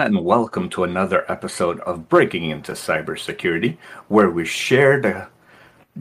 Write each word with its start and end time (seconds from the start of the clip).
everyone, 0.00 0.16
and 0.16 0.24
welcome 0.24 0.70
to 0.70 0.84
another 0.84 1.24
episode 1.28 1.80
of 1.80 2.08
Breaking 2.08 2.50
into 2.50 2.70
Cybersecurity, 2.70 3.78
where 4.06 4.30
we 4.30 4.44
share 4.44 5.00
the 5.00 5.26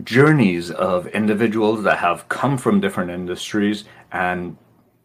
journeys 0.04 0.70
of 0.70 1.08
individuals 1.08 1.82
that 1.82 1.98
have 1.98 2.30
come 2.30 2.60
from 2.60 2.80
different 2.80 3.10
industries 3.10 3.86
and 4.12 4.56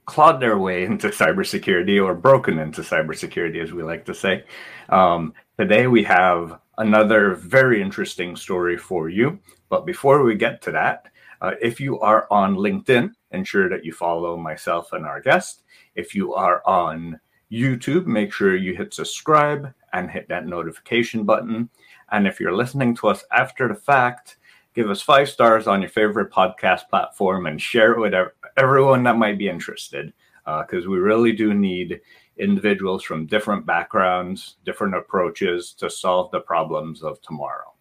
clawed 0.05 0.41
their 0.41 0.59
way 0.59 0.84
into 0.91 1.09
cybersecurity 1.09 2.05
or 2.05 2.14
broken 2.14 2.58
into 2.58 2.83
cybersecurity, 2.83 3.62
as 3.62 3.72
we 3.72 3.83
like 3.83 4.05
to 4.05 4.14
say. 4.14 4.44
Um, 4.91 5.33
today, 5.58 5.86
we 5.86 6.05
have 6.05 6.58
another 6.77 7.34
very 7.34 7.80
interesting 7.80 8.36
story 8.36 8.77
for 8.77 9.08
you. 9.08 9.39
But 9.70 9.86
before 9.86 10.22
we 10.22 10.34
get 10.34 10.61
to 10.62 10.70
that, 10.72 11.06
uh, 11.41 11.52
if 11.62 11.80
you 11.80 11.98
are 12.00 12.27
on 12.30 12.56
LinkedIn, 12.56 13.12
ensure 13.30 13.70
that 13.70 13.86
you 13.86 13.95
follow 13.95 14.36
myself 14.36 14.92
and 14.92 15.06
our 15.06 15.22
guest. 15.22 15.62
If 15.95 16.14
you 16.14 16.34
are 16.34 16.62
on 16.67 17.19
YouTube, 17.53 18.06
make 18.06 18.33
sure 18.33 18.56
you 18.56 18.75
hit 18.75 18.95
subscribe 18.95 19.72
and 19.92 20.11
hit 20.11 20.27
that 20.28 20.47
notification 20.47 21.25
button. 21.25 21.69
And 22.11 22.27
if 22.27 22.41
you're 22.41 22.56
listening 22.56 22.95
to 22.97 23.08
us 23.08 23.25
after 23.31 23.69
the 23.69 23.75
fact, 23.75 24.39
give 24.75 24.89
us 24.89 25.03
five 25.03 25.28
stars 25.28 25.67
on 25.67 25.83
your 25.83 25.91
favorite 25.91 26.33
podcast 26.33 26.89
platform 26.89 27.47
and 27.47 27.61
share 27.61 27.92
it 27.92 28.00
with 28.00 28.14
everyone 28.56 29.03
that 29.03 29.19
might 29.19 29.39
be 29.39 29.48
interested. 29.48 30.12
Because 30.45 30.86
uh, 30.86 30.91
we 30.91 30.98
really 30.98 31.33
do 31.33 31.55
need 31.55 32.00
individuals 32.39 33.05
from 33.05 33.27
different 33.27 33.67
backgrounds, 33.67 34.56
different 34.64 34.95
approaches 34.95 35.75
to 35.75 35.91
solve 35.91 36.30
the 36.30 36.41
problems 36.41 37.03
of 37.03 37.20
tomorrow. 37.20 37.75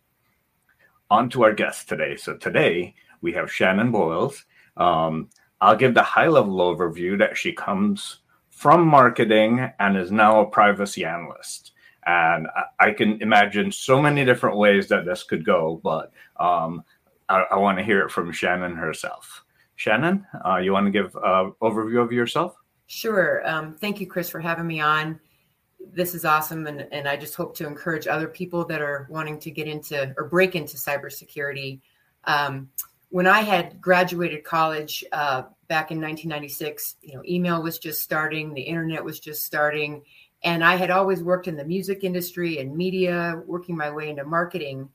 On 1.10 1.30
to 1.30 1.44
our 1.44 1.54
guest 1.54 1.88
today. 1.88 2.18
So 2.18 2.36
today 2.36 2.94
we 3.22 3.32
have 3.34 3.52
Shannon 3.52 3.92
Boyles. 3.92 4.46
Um, 4.78 5.30
I'll 5.62 5.76
give 5.76 5.94
the 5.94 6.04
high 6.04 6.28
level 6.28 6.58
overview 6.58 7.18
that 7.20 7.38
she 7.38 7.54
comes 7.54 8.21
from 8.62 8.86
marketing 8.86 9.72
and 9.80 9.98
is 9.98 10.12
now 10.12 10.40
a 10.40 10.46
privacy 10.46 11.04
analyst. 11.04 11.72
And 12.06 12.46
I, 12.80 12.92
can 12.92 13.20
imagine 13.20 13.72
so 13.72 14.00
many 14.00 14.24
different 14.24 14.56
ways 14.56 14.88
that 14.90 15.04
this 15.04 15.24
could 15.24 15.44
go, 15.44 15.82
but 15.84 16.12
um, 16.40 16.84
I, 17.28 17.44
I 17.50 17.56
want 17.56 17.80
to 17.80 17.84
hear 17.84 18.02
it 18.02 18.12
from 18.12 18.32
Shannon 18.32 18.76
herself. 18.76 19.44
Shannon, 19.78 20.28
uh, 20.46 20.58
you 20.58 20.74
want 20.74 20.86
to 20.86 20.92
give 20.92 21.16
an 21.16 21.54
overview 21.60 22.04
of 22.04 22.12
yourself? 22.12 22.56
Sure. 22.86 23.42
Um, 23.50 23.78
thank 23.82 24.00
you, 24.00 24.06
Chris, 24.06 24.30
for 24.30 24.40
having 24.40 24.68
me 24.68 24.80
on. 24.80 25.20
This 25.92 26.14
is 26.14 26.24
awesome, 26.24 26.68
and, 26.68 26.88
and 26.92 27.08
I 27.08 27.18
just 27.18 27.34
hope 27.34 27.56
to 27.56 27.66
encourage 27.66 28.06
other 28.06 28.28
people 28.28 28.64
that 28.66 28.80
are 28.80 29.08
wanting 29.10 29.40
to 29.40 29.50
get 29.50 29.68
into 29.68 30.14
or 30.18 30.30
break 30.30 30.54
into 30.56 30.78
cybersecurity. 30.78 31.82
Um, 32.26 32.70
when 33.12 33.28
I 33.28 33.42
had 33.42 33.80
graduated 33.82 34.46
college 34.46 35.04
uh, 35.12 35.44
back 35.68 35.92
in 35.92 36.00
1996, 36.00 36.96
you 37.02 37.14
know, 37.14 37.22
email 37.28 37.62
was 37.62 37.78
just 37.78 38.02
starting, 38.02 38.54
the 38.54 38.62
internet 38.62 39.04
was 39.04 39.20
just 39.20 39.46
starting, 39.46 40.02
and 40.44 40.64
I 40.64 40.76
had 40.78 40.92
always 40.92 41.22
worked 41.22 41.48
in 41.48 41.58
the 41.58 41.66
music 41.66 42.06
industry 42.06 42.60
and 42.60 42.76
media, 42.76 43.44
working 43.46 43.76
my 43.76 43.92
way 43.92 44.10
into 44.10 44.24
marketing, 44.24 44.90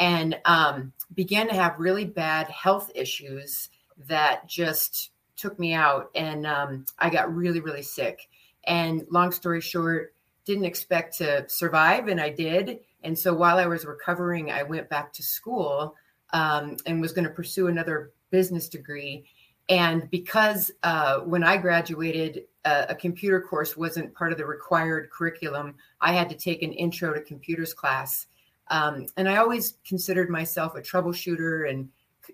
and 0.00 0.38
um, 0.44 0.92
began 1.14 1.48
to 1.48 1.54
have 1.54 1.78
really 1.78 2.04
bad 2.04 2.48
health 2.48 2.90
issues 2.96 3.70
that 4.08 4.48
just 4.48 5.12
took 5.36 5.56
me 5.60 5.72
out, 5.72 6.10
and 6.16 6.44
um, 6.46 6.84
I 6.98 7.10
got 7.10 7.32
really, 7.32 7.60
really 7.60 7.82
sick. 7.82 8.28
And 8.64 9.06
long 9.08 9.30
story 9.30 9.60
short, 9.60 10.14
didn't 10.44 10.64
expect 10.64 11.16
to 11.18 11.48
survive, 11.48 12.08
and 12.08 12.20
I 12.20 12.30
did. 12.30 12.80
And 13.04 13.16
so 13.16 13.32
while 13.32 13.58
I 13.58 13.66
was 13.66 13.84
recovering, 13.84 14.50
I 14.50 14.64
went 14.64 14.88
back 14.88 15.12
to 15.12 15.22
school 15.22 15.94
um, 16.32 16.76
and 16.86 17.00
was 17.00 17.12
going 17.12 17.26
to 17.26 17.34
pursue 17.34 17.68
another 17.68 18.12
business 18.30 18.68
degree. 18.68 19.26
And 19.68 20.10
because 20.10 20.70
uh, 20.82 21.20
when 21.20 21.44
I 21.44 21.56
graduated, 21.56 22.44
uh, 22.64 22.86
a 22.88 22.94
computer 22.94 23.40
course 23.40 23.76
wasn't 23.76 24.14
part 24.14 24.32
of 24.32 24.38
the 24.38 24.46
required 24.46 25.10
curriculum, 25.10 25.76
I 26.00 26.12
had 26.12 26.28
to 26.30 26.36
take 26.36 26.62
an 26.62 26.72
intro 26.72 27.12
to 27.14 27.20
computers 27.20 27.74
class. 27.74 28.26
Um, 28.68 29.06
and 29.16 29.28
I 29.28 29.36
always 29.36 29.74
considered 29.86 30.30
myself 30.30 30.74
a 30.74 30.80
troubleshooter 30.80 31.68
and, 31.70 31.88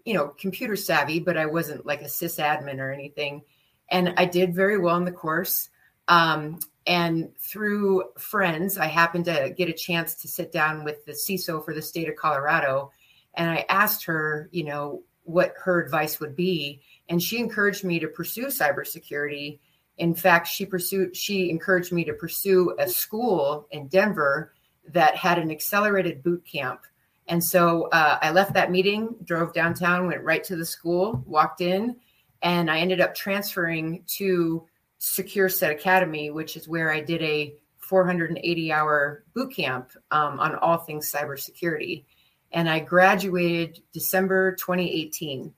you 0.04 0.14
know, 0.14 0.28
computer 0.28 0.76
savvy, 0.76 1.20
but 1.20 1.36
I 1.36 1.46
wasn't 1.46 1.86
like 1.86 2.02
a 2.02 2.06
sysadmin 2.06 2.78
or 2.78 2.92
anything. 2.92 3.42
And 3.90 4.14
I 4.16 4.24
did 4.24 4.54
very 4.54 4.78
well 4.78 4.96
in 4.96 5.04
the 5.04 5.12
course. 5.12 5.70
Um, 6.08 6.58
and 6.86 7.30
through 7.38 8.04
friends, 8.18 8.78
I 8.78 8.86
happened 8.86 9.26
to 9.26 9.52
get 9.56 9.68
a 9.68 9.74
chance 9.74 10.14
to 10.16 10.28
sit 10.28 10.52
down 10.52 10.84
with 10.84 11.04
the 11.04 11.12
CISO 11.12 11.62
for 11.62 11.74
the 11.74 11.82
state 11.82 12.08
of 12.08 12.16
Colorado 12.16 12.90
and 13.34 13.50
I 13.50 13.64
asked 13.68 14.04
her, 14.04 14.48
you 14.52 14.64
know, 14.64 15.02
what 15.24 15.54
her 15.62 15.80
advice 15.80 16.20
would 16.20 16.34
be, 16.34 16.80
and 17.08 17.22
she 17.22 17.38
encouraged 17.38 17.84
me 17.84 17.98
to 17.98 18.08
pursue 18.08 18.46
cybersecurity. 18.46 19.58
In 19.98 20.14
fact, 20.14 20.46
she 20.48 20.64
pursued 20.64 21.14
she 21.14 21.50
encouraged 21.50 21.92
me 21.92 22.04
to 22.04 22.14
pursue 22.14 22.74
a 22.78 22.88
school 22.88 23.66
in 23.70 23.88
Denver 23.88 24.54
that 24.88 25.16
had 25.16 25.38
an 25.38 25.50
accelerated 25.50 26.22
boot 26.22 26.44
camp. 26.50 26.80
And 27.26 27.44
so 27.44 27.88
uh, 27.92 28.18
I 28.22 28.30
left 28.30 28.54
that 28.54 28.70
meeting, 28.70 29.14
drove 29.24 29.52
downtown, 29.52 30.06
went 30.06 30.24
right 30.24 30.42
to 30.44 30.56
the 30.56 30.64
school, 30.64 31.22
walked 31.26 31.60
in, 31.60 31.96
and 32.40 32.70
I 32.70 32.78
ended 32.78 33.02
up 33.02 33.14
transferring 33.14 34.04
to 34.16 34.66
SecureSet 34.98 35.70
Academy, 35.70 36.30
which 36.30 36.56
is 36.56 36.68
where 36.68 36.90
I 36.90 37.00
did 37.00 37.22
a 37.22 37.54
480 37.76 38.72
hour 38.72 39.24
boot 39.34 39.54
camp 39.54 39.92
um, 40.10 40.40
on 40.40 40.54
all 40.56 40.78
things 40.78 41.12
cybersecurity 41.12 42.04
and 42.52 42.68
I 42.68 42.80
graduated 42.80 43.82
December 43.92 44.54
2018. 44.56 45.52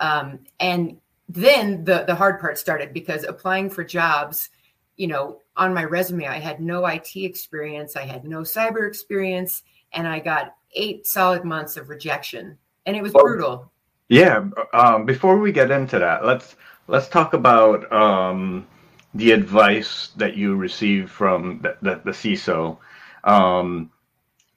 Um, 0.00 0.40
and 0.60 0.98
then 1.28 1.84
the 1.84 2.04
the 2.06 2.14
hard 2.14 2.40
part 2.40 2.58
started 2.58 2.92
because 2.92 3.24
applying 3.24 3.70
for 3.70 3.84
jobs, 3.84 4.50
you 4.96 5.06
know, 5.06 5.40
on 5.56 5.72
my 5.72 5.84
resume, 5.84 6.26
I 6.26 6.38
had 6.38 6.60
no 6.60 6.84
IT 6.86 7.16
experience, 7.16 7.96
I 7.96 8.04
had 8.04 8.24
no 8.24 8.40
cyber 8.40 8.86
experience, 8.86 9.62
and 9.92 10.06
I 10.06 10.18
got 10.18 10.54
eight 10.74 11.06
solid 11.06 11.44
months 11.44 11.76
of 11.76 11.88
rejection, 11.88 12.58
and 12.86 12.96
it 12.96 13.02
was 13.02 13.12
well, 13.12 13.24
brutal. 13.24 13.72
Yeah. 14.08 14.44
Um, 14.72 15.06
before 15.06 15.38
we 15.38 15.52
get 15.52 15.70
into 15.70 15.98
that, 15.98 16.24
let's 16.24 16.56
let's 16.88 17.08
talk 17.08 17.32
about 17.32 17.90
um, 17.92 18.66
the 19.14 19.30
advice 19.32 20.10
that 20.16 20.36
you 20.36 20.56
received 20.56 21.10
from 21.10 21.60
the, 21.62 21.76
the, 21.80 22.00
the 22.04 22.10
CISO. 22.10 22.78
Um, 23.22 23.90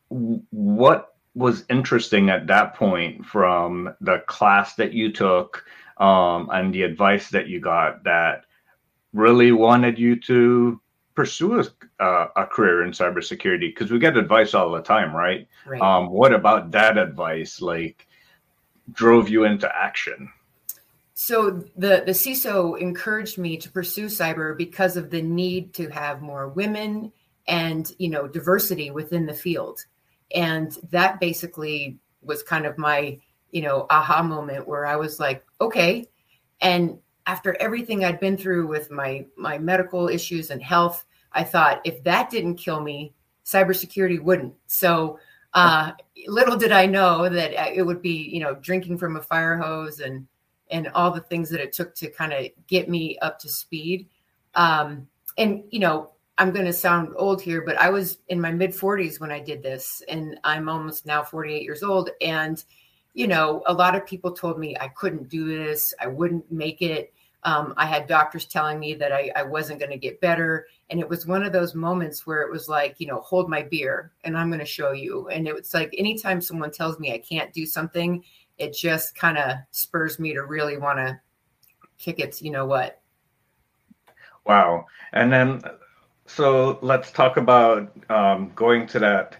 what 0.09 1.15
was 1.37 1.65
interesting 1.69 2.31
at 2.31 2.47
that 2.47 2.73
point 2.73 3.23
from 3.23 3.93
the 4.01 4.19
class 4.25 4.73
that 4.75 4.91
you 4.91 5.11
took 5.11 5.63
um, 5.97 6.49
and 6.51 6.73
the 6.73 6.81
advice 6.81 7.29
that 7.29 7.47
you 7.47 7.59
got 7.59 8.03
that 8.03 8.45
really 9.13 9.51
wanted 9.51 9.99
you 9.99 10.19
to 10.19 10.81
pursue 11.13 11.59
a, 11.59 12.03
uh, 12.03 12.27
a 12.35 12.45
career 12.47 12.83
in 12.83 12.91
cybersecurity 12.91 13.69
because 13.69 13.91
we 13.91 13.99
get 13.99 14.17
advice 14.17 14.55
all 14.55 14.71
the 14.71 14.81
time 14.81 15.15
right, 15.15 15.47
right. 15.67 15.81
Um, 15.81 16.09
what 16.09 16.33
about 16.33 16.71
that 16.71 16.97
advice 16.97 17.61
like 17.61 18.07
drove 18.91 19.29
you 19.29 19.43
into 19.43 19.69
action? 19.75 20.31
So 21.13 21.63
the 21.75 22.03
the 22.05 22.13
CISO 22.13 22.79
encouraged 22.79 23.37
me 23.37 23.57
to 23.57 23.71
pursue 23.71 24.07
cyber 24.07 24.57
because 24.57 24.97
of 24.97 25.11
the 25.11 25.21
need 25.21 25.73
to 25.75 25.89
have 25.89 26.21
more 26.21 26.47
women 26.47 27.11
and 27.47 27.91
you 27.99 28.09
know 28.09 28.27
diversity 28.27 28.89
within 28.89 29.27
the 29.27 29.33
field 29.33 29.85
and 30.33 30.77
that 30.91 31.19
basically 31.19 31.97
was 32.21 32.43
kind 32.43 32.65
of 32.65 32.77
my 32.77 33.19
you 33.51 33.61
know 33.61 33.85
aha 33.89 34.21
moment 34.21 34.67
where 34.67 34.85
i 34.85 34.95
was 34.95 35.19
like 35.19 35.45
okay. 35.61 36.07
And 36.59 36.97
after 37.25 37.55
everything 37.59 38.03
i'd 38.03 38.19
been 38.19 38.37
through 38.37 38.67
with 38.67 38.89
my 38.91 39.25
my 39.37 39.57
medical 39.57 40.07
issues 40.07 40.49
and 40.49 40.61
health 40.61 41.05
i 41.33 41.43
thought 41.43 41.81
if 41.85 42.03
that 42.03 42.29
didn't 42.29 42.55
kill 42.55 42.81
me 42.81 43.13
cybersecurity 43.47 44.21
wouldn't. 44.21 44.53
So 44.67 45.19
uh, 45.53 45.93
little 46.27 46.57
did 46.57 46.71
i 46.71 46.85
know 46.85 47.29
that 47.29 47.53
it 47.73 47.81
would 47.81 48.01
be 48.01 48.29
you 48.29 48.41
know 48.41 48.55
drinking 48.55 48.97
from 48.97 49.15
a 49.15 49.21
fire 49.21 49.57
hose 49.57 49.99
and 50.01 50.27
and 50.69 50.89
all 50.89 51.11
the 51.11 51.21
things 51.21 51.49
that 51.49 51.61
it 51.61 51.71
took 51.71 51.95
to 51.95 52.09
kind 52.11 52.33
of 52.33 52.45
get 52.67 52.89
me 52.89 53.17
up 53.19 53.39
to 53.39 53.49
speed. 53.49 54.09
Um, 54.55 55.07
and 55.37 55.63
you 55.69 55.79
know 55.79 56.11
I'm 56.37 56.51
going 56.51 56.65
to 56.65 56.73
sound 56.73 57.13
old 57.15 57.41
here, 57.41 57.61
but 57.61 57.77
I 57.77 57.89
was 57.89 58.19
in 58.27 58.39
my 58.39 58.51
mid 58.51 58.71
40s 58.71 59.19
when 59.19 59.31
I 59.31 59.39
did 59.39 59.63
this, 59.63 60.03
and 60.07 60.39
I'm 60.43 60.69
almost 60.69 61.05
now 61.05 61.23
48 61.23 61.63
years 61.63 61.81
old. 61.81 62.11
And, 62.21 62.63
you 63.13 63.27
know, 63.27 63.63
a 63.65 63.73
lot 63.73 63.95
of 63.95 64.05
people 64.05 64.31
told 64.31 64.59
me 64.59 64.77
I 64.79 64.89
couldn't 64.89 65.29
do 65.29 65.47
this, 65.47 65.93
I 65.99 66.07
wouldn't 66.07 66.51
make 66.51 66.81
it. 66.81 67.13
Um, 67.43 67.73
I 67.77 67.85
had 67.85 68.07
doctors 68.07 68.45
telling 68.45 68.79
me 68.79 68.93
that 68.95 69.11
I, 69.11 69.31
I 69.35 69.43
wasn't 69.43 69.79
going 69.79 69.91
to 69.91 69.97
get 69.97 70.19
better. 70.19 70.67
And 70.89 70.99
it 70.99 71.07
was 71.07 71.25
one 71.25 71.43
of 71.43 71.53
those 71.53 71.75
moments 71.75 72.27
where 72.27 72.41
it 72.41 72.51
was 72.51 72.67
like, 72.67 72.95
you 72.97 73.07
know, 73.07 73.21
hold 73.21 73.49
my 73.49 73.61
beer 73.61 74.11
and 74.23 74.37
I'm 74.37 74.49
going 74.49 74.59
to 74.59 74.65
show 74.65 74.91
you. 74.91 75.29
And 75.29 75.47
it 75.47 75.55
was 75.55 75.73
like 75.73 75.93
anytime 75.97 76.41
someone 76.41 76.71
tells 76.71 76.99
me 76.99 77.13
I 77.13 77.19
can't 77.19 77.53
do 77.53 77.65
something, 77.65 78.23
it 78.57 78.75
just 78.75 79.15
kind 79.15 79.37
of 79.37 79.57
spurs 79.71 80.19
me 80.19 80.33
to 80.33 80.43
really 80.43 80.77
want 80.77 80.97
to 80.97 81.19
kick 81.97 82.19
it. 82.19 82.41
you 82.41 82.51
know 82.51 82.65
what. 82.65 83.01
Wow. 84.45 84.85
And 85.13 85.31
then 85.31 85.61
so 86.27 86.77
let's 86.81 87.09
talk 87.11 87.37
about 87.37 87.91
um, 88.09 88.51
going 88.55 88.85
to 88.87 88.99
that 88.99 89.37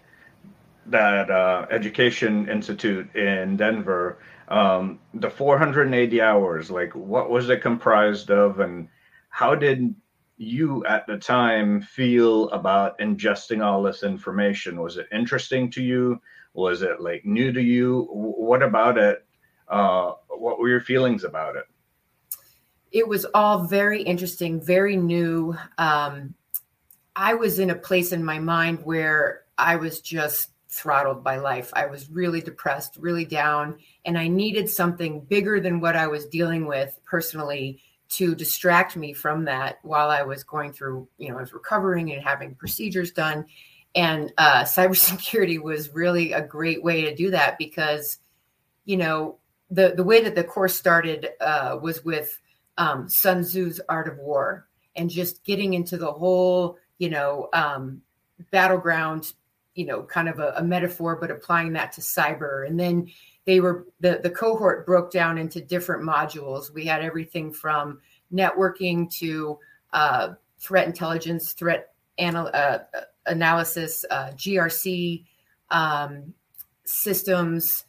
that 0.86 1.30
uh, 1.30 1.66
education 1.70 2.48
institute 2.48 3.14
in 3.14 3.56
Denver. 3.56 4.18
Um, 4.48 4.98
the 5.12 5.28
480 5.28 6.22
hours, 6.22 6.70
like 6.70 6.94
what 6.94 7.28
was 7.28 7.50
it 7.50 7.60
comprised 7.60 8.30
of, 8.30 8.60
and 8.60 8.88
how 9.28 9.54
did 9.54 9.94
you 10.38 10.84
at 10.86 11.06
the 11.06 11.18
time 11.18 11.82
feel 11.82 12.48
about 12.50 12.98
ingesting 12.98 13.62
all 13.62 13.82
this 13.82 14.02
information? 14.02 14.80
Was 14.80 14.96
it 14.96 15.06
interesting 15.12 15.70
to 15.72 15.82
you? 15.82 16.20
Was 16.54 16.80
it 16.80 17.00
like 17.00 17.26
new 17.26 17.52
to 17.52 17.60
you? 17.60 18.08
What 18.10 18.62
about 18.62 18.96
it? 18.96 19.26
Uh, 19.68 20.12
what 20.28 20.58
were 20.58 20.70
your 20.70 20.80
feelings 20.80 21.24
about 21.24 21.56
it? 21.56 21.64
It 22.90 23.06
was 23.06 23.26
all 23.34 23.64
very 23.64 24.00
interesting, 24.00 24.58
very 24.58 24.96
new. 24.96 25.54
Um, 25.76 26.34
I 27.18 27.34
was 27.34 27.58
in 27.58 27.70
a 27.70 27.74
place 27.74 28.12
in 28.12 28.22
my 28.22 28.38
mind 28.38 28.84
where 28.84 29.42
I 29.58 29.74
was 29.74 30.00
just 30.00 30.50
throttled 30.68 31.24
by 31.24 31.38
life. 31.38 31.72
I 31.74 31.86
was 31.86 32.08
really 32.08 32.40
depressed, 32.40 32.96
really 32.96 33.24
down, 33.24 33.80
and 34.04 34.16
I 34.16 34.28
needed 34.28 34.70
something 34.70 35.22
bigger 35.22 35.58
than 35.58 35.80
what 35.80 35.96
I 35.96 36.06
was 36.06 36.26
dealing 36.26 36.66
with 36.66 36.96
personally 37.04 37.82
to 38.10 38.36
distract 38.36 38.96
me 38.96 39.12
from 39.14 39.46
that 39.46 39.80
while 39.82 40.10
I 40.10 40.22
was 40.22 40.44
going 40.44 40.72
through, 40.72 41.08
you 41.18 41.28
know, 41.30 41.38
I 41.38 41.40
was 41.40 41.52
recovering 41.52 42.12
and 42.12 42.22
having 42.22 42.54
procedures 42.54 43.10
done. 43.10 43.46
And 43.96 44.32
uh, 44.38 44.62
cybersecurity 44.62 45.60
was 45.60 45.92
really 45.92 46.32
a 46.32 46.46
great 46.46 46.84
way 46.84 47.02
to 47.02 47.16
do 47.16 47.32
that 47.32 47.58
because, 47.58 48.18
you 48.84 48.96
know, 48.96 49.38
the 49.72 49.92
the 49.96 50.04
way 50.04 50.22
that 50.22 50.36
the 50.36 50.44
course 50.44 50.76
started 50.76 51.30
uh, 51.40 51.78
was 51.82 52.04
with 52.04 52.38
um, 52.78 53.08
Sun 53.08 53.42
Tzu's 53.42 53.80
Art 53.88 54.06
of 54.06 54.18
War 54.18 54.68
and 54.94 55.10
just 55.10 55.42
getting 55.42 55.74
into 55.74 55.96
the 55.96 56.12
whole, 56.12 56.78
you 56.98 57.10
know, 57.10 57.48
um, 57.52 58.02
battleground, 58.50 59.32
you 59.74 59.86
know, 59.86 60.02
kind 60.02 60.28
of 60.28 60.38
a, 60.38 60.54
a 60.56 60.62
metaphor, 60.62 61.16
but 61.16 61.30
applying 61.30 61.72
that 61.72 61.92
to 61.92 62.00
cyber. 62.00 62.66
And 62.66 62.78
then 62.78 63.10
they 63.44 63.60
were 63.60 63.86
the 64.00 64.20
the 64.22 64.30
cohort 64.30 64.84
broke 64.84 65.10
down 65.10 65.38
into 65.38 65.60
different 65.60 66.02
modules. 66.02 66.72
We 66.72 66.84
had 66.84 67.02
everything 67.02 67.52
from 67.52 68.00
networking 68.32 69.10
to 69.18 69.58
uh, 69.92 70.34
threat 70.58 70.86
intelligence, 70.86 71.52
threat 71.52 71.92
anal- 72.18 72.50
uh, 72.52 72.80
analysis, 73.26 74.04
uh, 74.10 74.32
GRC 74.32 75.24
um, 75.70 76.34
systems, 76.84 77.84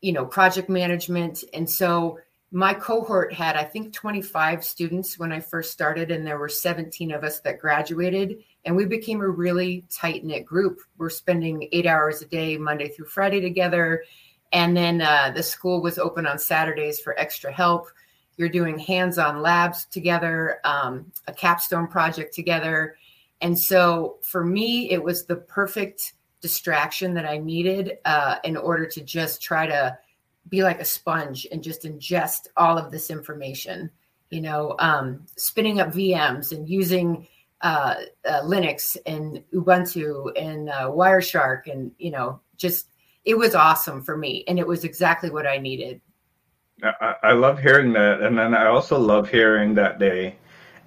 you 0.00 0.12
know, 0.12 0.24
project 0.24 0.68
management, 0.68 1.44
and 1.52 1.68
so 1.68 2.18
my 2.52 2.72
cohort 2.72 3.32
had 3.32 3.56
I 3.56 3.64
think 3.64 3.92
25 3.92 4.64
students 4.64 5.18
when 5.18 5.32
I 5.32 5.40
first 5.40 5.72
started, 5.72 6.10
and 6.10 6.26
there 6.26 6.38
were 6.38 6.48
17 6.48 7.12
of 7.12 7.24
us 7.24 7.40
that 7.40 7.58
graduated, 7.58 8.38
and 8.64 8.76
we 8.76 8.84
became 8.84 9.20
a 9.20 9.28
really 9.28 9.84
tight 9.90 10.24
knit 10.24 10.46
group. 10.46 10.78
We're 10.96 11.10
spending 11.10 11.68
eight 11.72 11.86
hours 11.86 12.22
a 12.22 12.26
day, 12.26 12.56
Monday 12.56 12.88
through 12.88 13.06
Friday, 13.06 13.40
together 13.40 14.02
and 14.52 14.76
then 14.76 15.02
uh, 15.02 15.32
the 15.34 15.42
school 15.42 15.82
was 15.82 15.98
open 15.98 16.26
on 16.26 16.38
Saturdays 16.38 17.00
for 17.00 17.18
extra 17.18 17.52
help. 17.52 17.88
You're 18.36 18.48
doing 18.48 18.78
hands 18.78 19.18
on 19.18 19.42
labs 19.42 19.86
together, 19.86 20.60
um, 20.64 21.10
a 21.26 21.32
capstone 21.32 21.86
project 21.88 22.34
together. 22.34 22.96
And 23.40 23.58
so 23.58 24.18
for 24.22 24.44
me, 24.44 24.90
it 24.90 25.02
was 25.02 25.24
the 25.24 25.36
perfect 25.36 26.14
distraction 26.40 27.14
that 27.14 27.26
I 27.26 27.38
needed 27.38 27.98
uh, 28.04 28.36
in 28.44 28.56
order 28.56 28.86
to 28.86 29.00
just 29.00 29.42
try 29.42 29.66
to 29.66 29.98
be 30.48 30.62
like 30.62 30.80
a 30.80 30.84
sponge 30.84 31.46
and 31.50 31.62
just 31.62 31.84
ingest 31.84 32.48
all 32.56 32.78
of 32.78 32.90
this 32.90 33.10
information. 33.10 33.90
You 34.30 34.40
know, 34.40 34.74
um, 34.78 35.26
spinning 35.36 35.80
up 35.80 35.88
VMs 35.88 36.52
and 36.52 36.68
using 36.68 37.28
uh, 37.60 37.94
uh, 38.24 38.42
Linux 38.42 38.96
and 39.06 39.42
Ubuntu 39.54 40.32
and 40.36 40.68
uh, 40.68 40.90
Wireshark 40.90 41.70
and, 41.70 41.92
you 41.98 42.10
know, 42.10 42.40
just 42.56 42.88
it 43.24 43.36
was 43.36 43.54
awesome 43.54 44.02
for 44.02 44.16
me 44.16 44.44
and 44.46 44.58
it 44.58 44.66
was 44.66 44.84
exactly 44.84 45.30
what 45.30 45.46
I 45.46 45.58
needed. 45.58 46.00
I, 46.82 47.14
I 47.22 47.32
love 47.32 47.58
hearing 47.60 47.92
that. 47.94 48.20
And 48.20 48.38
then 48.38 48.54
I 48.54 48.66
also 48.66 48.98
love 48.98 49.28
hearing 49.30 49.74
that 49.74 49.98
they 49.98 50.36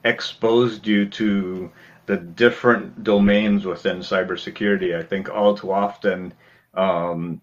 exposed 0.04 0.86
you 0.86 1.08
to 1.10 1.72
the 2.06 2.18
different 2.18 3.04
domains 3.04 3.66
within 3.66 4.00
cybersecurity. 4.00 4.98
I 4.98 5.04
think 5.04 5.30
all 5.30 5.56
too 5.56 5.72
often, 5.72 6.34
um, 6.74 7.42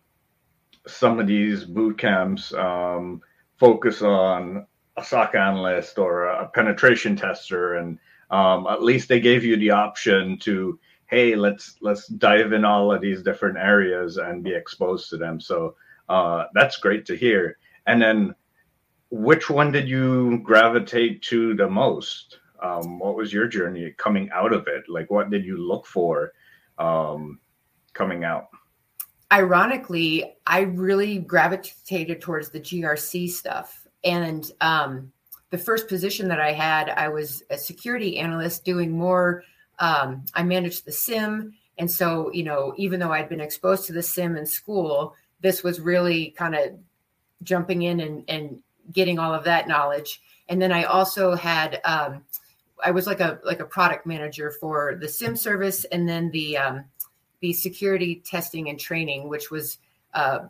some 0.87 1.19
of 1.19 1.27
these 1.27 1.65
boot 1.65 1.99
camps 1.99 2.53
um, 2.55 3.21
focus 3.57 4.03
on 4.03 4.67
a 4.97 5.05
SOC 5.05 5.35
analyst 5.35 5.99
or 5.99 6.27
a 6.27 6.49
penetration 6.49 7.17
tester, 7.17 7.75
and 7.75 7.99
um, 8.31 8.67
at 8.67 8.83
least 8.83 9.09
they 9.09 9.21
gave 9.21 9.45
you 9.45 9.57
the 9.57 9.71
option 9.71 10.39
to 10.41 10.79
hey 11.07 11.37
let's 11.37 11.77
let's 11.81 12.09
dive 12.09 12.53
in 12.53 12.65
all 12.65 12.93
of 12.93 13.01
these 13.01 13.23
different 13.23 13.57
areas 13.57 14.17
and 14.17 14.43
be 14.43 14.55
exposed 14.55 15.09
to 15.11 15.17
them. 15.17 15.41
So 15.41 15.77
uh, 16.09 16.45
that's 16.55 16.79
great 16.79 17.07
to 17.07 17.17
hear. 17.17 17.59
And 17.87 18.01
then 18.01 18.35
which 19.11 19.49
one 19.49 19.71
did 19.71 19.89
you 19.89 20.39
gravitate 20.39 21.23
to 21.23 21.55
the 21.55 21.69
most? 21.69 22.39
Um, 22.63 22.99
what 22.99 23.17
was 23.17 23.33
your 23.33 23.47
journey 23.47 23.93
coming 23.97 24.31
out 24.33 24.53
of 24.53 24.67
it? 24.67 24.85
Like 24.89 25.11
what 25.11 25.31
did 25.31 25.45
you 25.45 25.57
look 25.57 25.87
for 25.87 26.33
um, 26.79 27.39
coming 27.93 28.25
out 28.25 28.49
ironically 29.33 30.37
i 30.47 30.61
really 30.61 31.19
gravitated 31.19 32.21
towards 32.21 32.51
the 32.51 32.61
grc 32.61 33.29
stuff 33.29 33.87
and 34.05 34.53
um, 34.61 35.11
the 35.51 35.59
first 35.59 35.89
position 35.89 36.29
that 36.29 36.41
i 36.41 36.53
had 36.53 36.91
i 36.91 37.09
was 37.09 37.43
a 37.51 37.59
security 37.59 38.19
analyst 38.19 38.65
doing 38.65 38.91
more 38.91 39.43
um, 39.79 40.25
I 40.35 40.43
managed 40.43 40.85
the 40.85 40.93
SIEM. 40.93 41.55
And 41.79 41.91
so, 41.91 42.31
you 42.33 42.43
know, 42.43 42.75
even 42.77 43.01
though 43.01 43.13
I'd 43.13 43.29
been 43.29 43.41
exposed 43.41 43.87
to 43.87 43.93
the 43.93 44.03
SIEM 44.03 44.37
in 44.37 44.47
school, 44.47 45.15
this 45.41 45.63
was 45.63 45.81
really 45.81 46.31
kind 46.31 46.55
of 46.55 46.79
jumping 47.43 47.83
in 47.83 48.01
and, 48.01 48.25
and 48.29 48.63
getting 48.93 49.19
all 49.19 49.35
of 49.35 49.45
that 49.45 49.69
knowledge. 49.69 50.23
And 50.49 50.61
then 50.61 50.73
I 50.73 50.85
also 50.85 51.35
had, 51.35 51.81
um, 51.85 52.25
I 52.83 52.91
was 52.91 53.07
like 53.07 53.21
a 53.21 53.41
like 53.43 53.61
a 53.61 53.65
product 53.65 54.07
manager 54.07 54.51
for 54.51 54.99
the 55.01 55.09
SIEM 55.09 55.35
service, 55.35 55.85
and 55.87 56.07
then 56.07 56.31
the 56.31 56.59
um, 56.59 56.85
the 57.41 57.53
security 57.53 58.23
testing 58.25 58.69
and 58.69 58.79
training, 58.79 59.29
which 59.29 59.51
was 59.51 59.79
uh, 60.15 60.41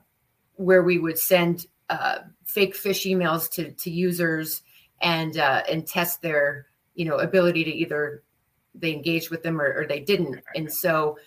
where 0.54 0.82
we 0.82 0.98
would 0.98 1.18
send 1.18 1.66
uh, 1.88 2.18
fake 2.44 2.74
phish 2.74 3.10
emails 3.10 3.50
to 3.50 3.70
to 3.72 3.90
users 3.90 4.62
and 5.00 5.38
uh, 5.38 5.62
and 5.70 5.86
test 5.86 6.22
their 6.22 6.66
you 6.94 7.04
know 7.04 7.18
ability 7.18 7.64
to 7.64 7.70
either 7.70 8.22
they 8.74 8.92
engaged 8.92 9.30
with 9.30 9.42
them 9.42 9.60
or, 9.60 9.72
or 9.80 9.86
they 9.86 10.00
didn't. 10.00 10.42
And 10.54 10.70
so 10.70 11.18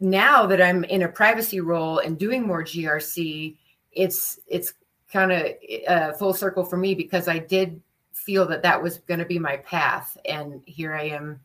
now 0.00 0.46
that 0.46 0.62
I'm 0.62 0.84
in 0.84 1.02
a 1.02 1.08
privacy 1.08 1.60
role 1.60 1.98
and 1.98 2.18
doing 2.18 2.46
more 2.46 2.62
GRC, 2.62 3.56
it's 3.92 4.38
it's 4.46 4.74
kind 5.12 5.32
of 5.32 5.46
uh, 5.88 6.12
full 6.12 6.34
circle 6.34 6.64
for 6.64 6.76
me 6.76 6.94
because 6.94 7.28
I 7.28 7.38
did 7.38 7.80
feel 8.12 8.46
that 8.46 8.62
that 8.62 8.82
was 8.82 8.98
going 8.98 9.20
to 9.20 9.26
be 9.26 9.38
my 9.38 9.56
path, 9.58 10.16
and 10.24 10.60
here 10.66 10.94
I 10.94 11.04
am 11.04 11.40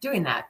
doing 0.00 0.22
that. 0.24 0.46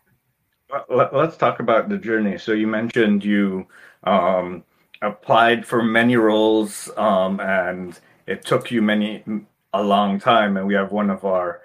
Let's 0.88 1.36
talk 1.36 1.60
about 1.60 1.88
the 1.88 1.98
journey. 1.98 2.38
So 2.38 2.52
you 2.52 2.66
mentioned 2.66 3.24
you 3.24 3.66
um, 4.04 4.64
applied 5.02 5.66
for 5.66 5.82
many 5.82 6.16
roles, 6.16 6.90
um, 6.96 7.40
and 7.40 7.98
it 8.26 8.44
took 8.44 8.70
you 8.70 8.80
many 8.80 9.22
a 9.74 9.82
long 9.82 10.18
time. 10.18 10.56
And 10.56 10.66
we 10.66 10.74
have 10.74 10.92
one 10.92 11.10
of 11.10 11.24
our 11.24 11.60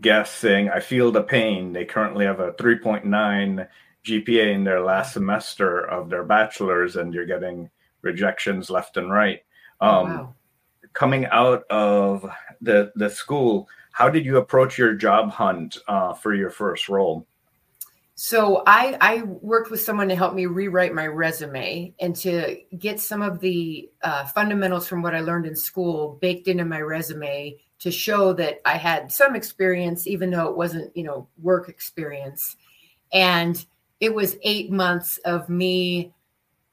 guests 0.00 0.36
saying, 0.36 0.70
I 0.70 0.80
feel 0.80 1.12
the 1.12 1.22
pain. 1.22 1.72
They 1.72 1.84
currently 1.84 2.24
have 2.24 2.40
a 2.40 2.52
3.9 2.52 3.68
GPA 4.04 4.54
in 4.54 4.64
their 4.64 4.80
last 4.80 5.12
semester 5.12 5.80
of 5.80 6.10
their 6.10 6.24
bachelor's, 6.24 6.96
and 6.96 7.14
you're 7.14 7.26
getting 7.26 7.70
rejections 8.02 8.70
left 8.70 8.96
and 8.96 9.12
right. 9.12 9.42
Um, 9.80 9.90
oh, 9.90 10.04
wow. 10.04 10.34
Coming 10.94 11.26
out 11.26 11.64
of 11.70 12.28
the, 12.60 12.90
the 12.96 13.10
school, 13.10 13.68
how 13.92 14.08
did 14.08 14.24
you 14.24 14.38
approach 14.38 14.78
your 14.78 14.94
job 14.94 15.30
hunt 15.30 15.78
uh, 15.86 16.12
for 16.14 16.34
your 16.34 16.50
first 16.50 16.88
role? 16.88 17.26
So 18.20 18.64
I, 18.66 18.98
I 19.00 19.22
worked 19.22 19.70
with 19.70 19.80
someone 19.80 20.08
to 20.08 20.16
help 20.16 20.34
me 20.34 20.46
rewrite 20.46 20.92
my 20.92 21.06
resume 21.06 21.94
and 22.00 22.16
to 22.16 22.58
get 22.76 22.98
some 22.98 23.22
of 23.22 23.38
the 23.38 23.88
uh, 24.02 24.26
fundamentals 24.26 24.88
from 24.88 25.02
what 25.02 25.14
I 25.14 25.20
learned 25.20 25.46
in 25.46 25.54
school 25.54 26.18
baked 26.20 26.48
into 26.48 26.64
my 26.64 26.80
resume 26.80 27.56
to 27.78 27.92
show 27.92 28.32
that 28.32 28.60
I 28.64 28.76
had 28.76 29.12
some 29.12 29.36
experience, 29.36 30.08
even 30.08 30.30
though 30.30 30.48
it 30.48 30.56
wasn't, 30.56 30.96
you 30.96 31.04
know, 31.04 31.28
work 31.40 31.68
experience. 31.68 32.56
And 33.12 33.64
it 34.00 34.12
was 34.12 34.36
eight 34.42 34.72
months 34.72 35.18
of 35.18 35.48
me 35.48 36.12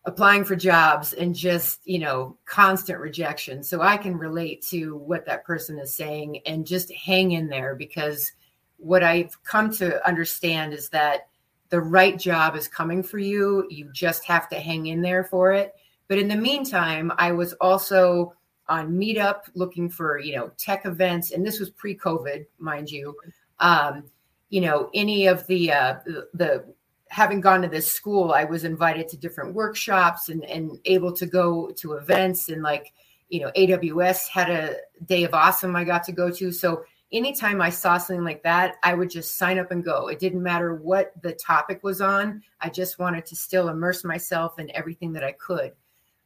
applying 0.05 0.45
for 0.45 0.55
jobs 0.55 1.13
and 1.13 1.35
just, 1.35 1.79
you 1.85 1.99
know, 1.99 2.37
constant 2.45 2.99
rejection. 2.99 3.61
So 3.61 3.83
I 3.83 3.97
can 3.97 4.17
relate 4.17 4.63
to 4.69 4.95
what 4.95 5.27
that 5.27 5.45
person 5.45 5.77
is 5.77 5.93
saying 5.93 6.39
and 6.47 6.65
just 6.65 6.91
hang 6.91 7.33
in 7.33 7.49
there 7.49 7.75
because 7.75 8.31
what 8.77 9.03
I've 9.03 9.37
come 9.43 9.71
to 9.73 10.03
understand 10.07 10.73
is 10.73 10.89
that 10.89 11.27
the 11.75 11.81
right 11.81 12.17
job 12.17 12.55
is 12.55 12.69
coming 12.69 13.03
for 13.03 13.19
you. 13.19 13.67
You 13.69 13.89
just 13.91 14.23
have 14.23 14.47
to 14.47 14.55
hang 14.55 14.85
in 14.85 15.01
there 15.01 15.25
for 15.25 15.51
it. 15.51 15.75
But 16.07 16.17
in 16.17 16.29
the 16.29 16.35
meantime, 16.37 17.11
I 17.17 17.33
was 17.33 17.51
also 17.59 18.33
on 18.69 18.93
Meetup 18.93 19.49
looking 19.55 19.89
for, 19.89 20.17
you 20.17 20.37
know, 20.37 20.51
tech 20.55 20.85
events. 20.85 21.31
And 21.31 21.45
this 21.45 21.59
was 21.59 21.71
pre 21.71 21.93
COVID, 21.93 22.45
mind 22.59 22.89
you. 22.89 23.13
Um, 23.59 24.05
you 24.51 24.61
know, 24.61 24.89
any 24.93 25.27
of 25.27 25.45
the, 25.47 25.73
uh, 25.73 25.95
the, 26.05 26.29
the, 26.33 26.65
having 27.09 27.41
gone 27.41 27.61
to 27.63 27.67
this 27.67 27.91
school, 27.91 28.31
I 28.31 28.45
was 28.45 28.63
invited 28.63 29.09
to 29.09 29.17
different 29.17 29.53
workshops 29.53 30.29
and, 30.29 30.45
and 30.45 30.79
able 30.85 31.11
to 31.11 31.25
go 31.25 31.71
to 31.71 31.95
events 31.95 32.47
and 32.47 32.63
like, 32.63 32.93
you 33.27 33.41
know, 33.41 33.51
AWS 33.57 34.29
had 34.29 34.49
a 34.49 34.77
day 35.07 35.25
of 35.25 35.33
awesome 35.33 35.75
I 35.75 35.83
got 35.83 36.05
to 36.05 36.13
go 36.13 36.31
to. 36.31 36.53
So 36.53 36.85
anytime 37.11 37.61
I 37.61 37.69
saw 37.69 37.97
something 37.97 38.23
like 38.23 38.43
that, 38.43 38.75
I 38.83 38.93
would 38.93 39.09
just 39.09 39.37
sign 39.37 39.59
up 39.59 39.71
and 39.71 39.83
go. 39.83 40.07
It 40.07 40.19
didn't 40.19 40.43
matter 40.43 40.75
what 40.75 41.13
the 41.21 41.33
topic 41.33 41.83
was 41.83 42.01
on. 42.01 42.41
I 42.61 42.69
just 42.69 42.99
wanted 42.99 43.25
to 43.27 43.35
still 43.35 43.69
immerse 43.69 44.03
myself 44.03 44.59
in 44.59 44.75
everything 44.75 45.13
that 45.13 45.23
I 45.23 45.33
could. 45.33 45.73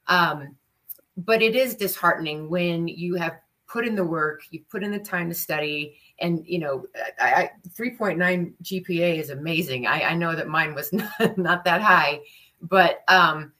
Um, 0.07 0.55
but 1.17 1.41
it 1.41 1.55
is 1.55 1.75
disheartening 1.75 2.49
when 2.49 2.87
you 2.87 3.15
have 3.15 3.33
put 3.67 3.85
in 3.85 3.95
the 3.95 4.03
work, 4.03 4.41
you 4.49 4.61
put 4.69 4.83
in 4.83 4.91
the 4.91 4.99
time 4.99 5.29
to 5.29 5.35
study, 5.35 5.97
and 6.19 6.43
you 6.47 6.59
know, 6.59 6.85
I, 7.19 7.33
I 7.33 7.51
3.9 7.77 8.53
GPA 8.63 9.19
is 9.19 9.29
amazing. 9.29 9.85
I, 9.85 10.01
I 10.01 10.13
know 10.15 10.35
that 10.35 10.47
mine 10.47 10.73
was 10.73 10.91
not, 10.93 11.37
not 11.37 11.63
that 11.65 11.81
high, 11.81 12.21
but 12.61 13.03
um, 13.07 13.51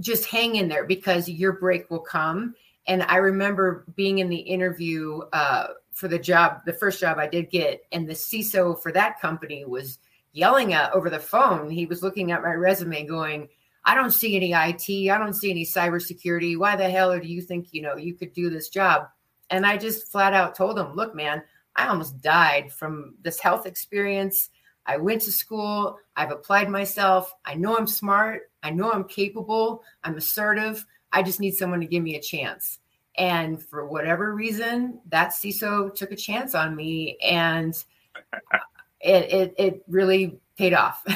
just 0.00 0.26
hang 0.26 0.56
in 0.56 0.68
there 0.68 0.84
because 0.84 1.28
your 1.28 1.52
break 1.52 1.90
will 1.90 2.00
come. 2.00 2.54
And 2.86 3.02
I 3.02 3.16
remember 3.16 3.84
being 3.94 4.18
in 4.18 4.28
the 4.28 4.36
interview 4.36 5.20
uh, 5.32 5.68
for 5.92 6.08
the 6.08 6.18
job, 6.18 6.62
the 6.64 6.72
first 6.72 7.00
job 7.00 7.18
I 7.18 7.26
did 7.26 7.50
get, 7.50 7.82
and 7.92 8.08
the 8.08 8.14
CISO 8.14 8.80
for 8.82 8.92
that 8.92 9.20
company 9.20 9.64
was 9.64 9.98
yelling 10.32 10.72
at 10.72 10.92
over 10.92 11.10
the 11.10 11.18
phone. 11.18 11.70
He 11.70 11.86
was 11.86 12.02
looking 12.02 12.32
at 12.32 12.42
my 12.42 12.52
resume, 12.52 13.04
going, 13.04 13.48
"I 13.84 13.94
don't 13.94 14.10
see 14.10 14.34
any 14.36 14.52
IT. 14.54 15.10
I 15.10 15.18
don't 15.18 15.34
see 15.34 15.50
any 15.50 15.64
cybersecurity. 15.64 16.58
Why 16.58 16.76
the 16.76 16.88
hell 16.88 17.18
do 17.18 17.26
you 17.26 17.42
think 17.42 17.68
you 17.72 17.82
know 17.82 17.96
you 17.96 18.14
could 18.14 18.32
do 18.32 18.48
this 18.48 18.68
job?" 18.68 19.08
And 19.50 19.66
I 19.66 19.76
just 19.76 20.10
flat 20.10 20.32
out 20.32 20.54
told 20.54 20.78
him, 20.78 20.94
"Look, 20.94 21.14
man, 21.14 21.42
I 21.76 21.88
almost 21.88 22.20
died 22.22 22.72
from 22.72 23.16
this 23.22 23.40
health 23.40 23.66
experience. 23.66 24.50
I 24.86 24.96
went 24.96 25.22
to 25.22 25.32
school. 25.32 25.98
I've 26.16 26.32
applied 26.32 26.68
myself. 26.68 27.32
I 27.44 27.54
know 27.54 27.76
I'm 27.76 27.86
smart. 27.86 28.50
I 28.62 28.70
know 28.70 28.90
I'm 28.90 29.04
capable. 29.04 29.82
I'm 30.02 30.16
assertive. 30.16 30.84
I 31.12 31.22
just 31.22 31.40
need 31.40 31.54
someone 31.54 31.80
to 31.80 31.86
give 31.86 32.02
me 32.02 32.16
a 32.16 32.22
chance." 32.22 32.78
And 33.18 33.62
for 33.62 33.86
whatever 33.86 34.34
reason, 34.34 35.00
that 35.10 35.30
CISO 35.30 35.94
took 35.94 36.12
a 36.12 36.16
chance 36.16 36.54
on 36.54 36.74
me, 36.74 37.18
and 37.22 37.74
it 39.00 39.32
it, 39.32 39.54
it 39.58 39.82
really 39.86 40.38
paid 40.56 40.74
off. 40.74 41.02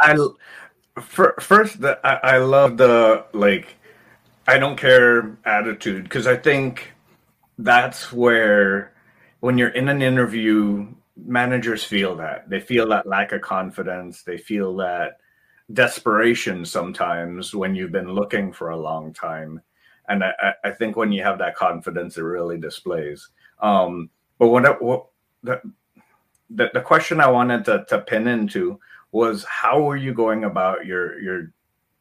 I 0.00 0.16
for, 1.00 1.34
first, 1.40 1.80
the, 1.80 1.98
I, 2.04 2.34
I 2.34 2.38
love 2.38 2.76
the 2.76 3.24
like 3.32 3.76
I 4.46 4.58
don't 4.58 4.76
care 4.76 5.36
attitude 5.44 6.04
because 6.04 6.26
I 6.26 6.36
think 6.36 6.92
that's 7.58 8.12
where 8.12 8.92
when 9.40 9.58
you're 9.58 9.70
in 9.70 9.88
an 9.88 10.02
interview, 10.02 10.86
managers 11.16 11.84
feel 11.84 12.16
that. 12.16 12.48
They 12.48 12.60
feel 12.60 12.88
that 12.88 13.06
lack 13.06 13.32
of 13.32 13.42
confidence, 13.42 14.22
they 14.22 14.38
feel 14.38 14.76
that 14.76 15.18
desperation 15.72 16.64
sometimes 16.64 17.54
when 17.54 17.74
you've 17.74 17.92
been 17.92 18.12
looking 18.12 18.52
for 18.52 18.70
a 18.70 18.76
long 18.76 19.12
time 19.12 19.60
and 20.12 20.22
I, 20.22 20.52
I 20.62 20.70
think 20.70 20.96
when 20.96 21.10
you 21.10 21.22
have 21.22 21.38
that 21.38 21.56
confidence, 21.56 22.18
it 22.18 22.22
really 22.22 22.58
displays. 22.58 23.30
Um, 23.60 24.10
but 24.38 24.48
what, 24.48 24.82
what 24.82 25.06
the, 25.42 25.60
the 26.50 26.70
the 26.74 26.80
question 26.82 27.18
I 27.18 27.30
wanted 27.30 27.64
to, 27.64 27.86
to 27.88 28.00
pin 28.00 28.28
into 28.28 28.78
was 29.10 29.44
how 29.44 29.82
were 29.82 29.96
you 29.96 30.12
going 30.12 30.44
about 30.44 30.84
your 30.84 31.18
your 31.20 31.52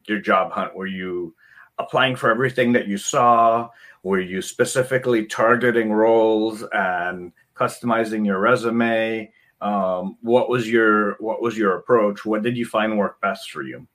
your 0.08 0.20
job 0.20 0.51
hunt? 0.51 0.75
Were 0.75 0.88
you 0.88 1.34
applying 1.77 2.18
for 2.18 2.30
everything 2.30 2.74
that 2.74 2.88
you 2.88 2.98
saw? 2.98 3.70
Were 4.03 4.20
you 4.20 4.41
specifically 4.41 5.25
targeting 5.25 5.94
roles 5.94 6.65
and 6.74 7.32
customizing 7.56 8.25
your 8.25 8.39
resume? 8.39 9.32
Um, 9.62 10.18
what 10.22 10.50
was 10.50 10.70
your 10.70 11.15
what 11.20 11.41
was 11.41 11.58
your 11.58 11.77
approach? 11.77 12.25
What 12.25 12.44
did 12.44 12.58
you 12.58 12.65
find 12.65 12.98
worked 12.98 13.22
best 13.22 13.51
for 13.51 13.62
you? 13.62 13.88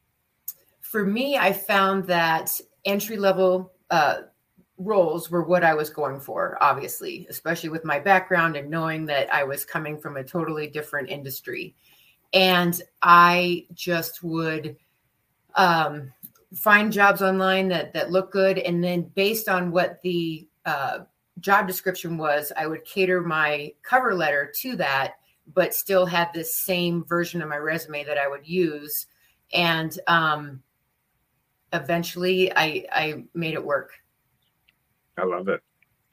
For 0.80 1.04
me, 1.04 1.37
I 1.37 1.52
found 1.52 2.06
that 2.06 2.58
entry 2.87 3.18
level 3.18 3.73
uh, 3.90 4.23
roles 4.78 5.31
were 5.31 5.43
what 5.43 5.64
I 5.64 5.75
was 5.75 5.90
going 5.90 6.21
for, 6.21 6.59
obviously, 6.61 7.26
especially 7.31 7.71
with 7.71 7.85
my 7.85 7.99
background 7.99 8.57
and 8.57 8.71
knowing 8.71 9.07
that 9.07 9.33
I 9.33 9.45
was 9.45 9.64
coming 9.64 9.99
from 9.99 10.16
a 10.16 10.25
totally 10.25 10.66
different 10.66 11.09
industry. 11.09 11.75
And 12.33 12.81
I 13.02 13.66
just 13.73 14.23
would 14.23 14.76
um, 15.55 16.12
find 16.55 16.93
jobs 16.93 17.23
online 17.23 17.69
that 17.69 17.93
that 17.95 18.11
look 18.11 18.33
good, 18.33 18.59
and 18.59 18.83
then 18.83 19.02
based 19.14 19.49
on 19.49 19.71
what 19.71 20.00
the 20.02 20.47
uh, 20.64 20.99
job 21.40 21.66
description 21.66 22.19
was, 22.19 22.52
I 22.57 22.66
would 22.66 22.85
cater 22.85 23.23
my 23.23 23.73
cover 23.83 24.14
letter 24.14 24.52
to 24.57 24.76
that, 24.76 25.14
but 25.55 25.75
still 25.75 26.07
had 26.07 26.28
this 26.33 26.55
same 26.55 27.05
version 27.05 27.40
of 27.40 27.49
my 27.49 27.57
resume 27.57 28.05
that 28.05 28.19
I 28.19 28.28
would 28.28 28.47
use. 28.47 29.07
And 29.52 29.99
um, 30.07 30.62
eventually 31.80 32.52
I 32.54 32.87
I 32.92 33.25
made 33.35 33.54
it 33.54 33.64
work. 33.64 33.92
I 35.18 35.25
love 35.25 35.49
it. 35.49 35.62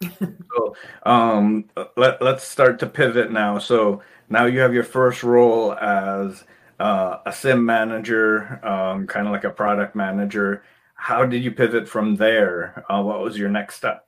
so 0.20 0.76
um, 1.04 1.66
let, 1.98 2.22
let's 2.22 2.44
start 2.44 2.80
to 2.80 2.88
pivot 2.88 3.32
now. 3.32 3.58
So 3.58 4.02
now 4.30 4.46
you 4.46 4.60
have 4.60 4.74
your 4.74 4.84
first 4.84 5.24
role 5.24 5.74
as 5.74 6.44
uh, 6.80 7.18
a 7.26 7.32
SIEM 7.32 7.66
manager, 7.66 8.60
um, 8.66 9.08
kind 9.08 9.28
of 9.28 9.34
like 9.34 9.44
a 9.44 9.50
product 9.50 9.96
manager. 9.96 10.64
How 10.96 11.26
did 11.26 11.44
you 11.44 11.52
pivot 11.52 11.88
from 11.88 12.16
there? 12.16 12.86
Uh, 12.90 13.02
what 13.04 13.22
was 13.22 13.38
your 13.38 13.50
next 13.50 13.76
step? 13.76 14.08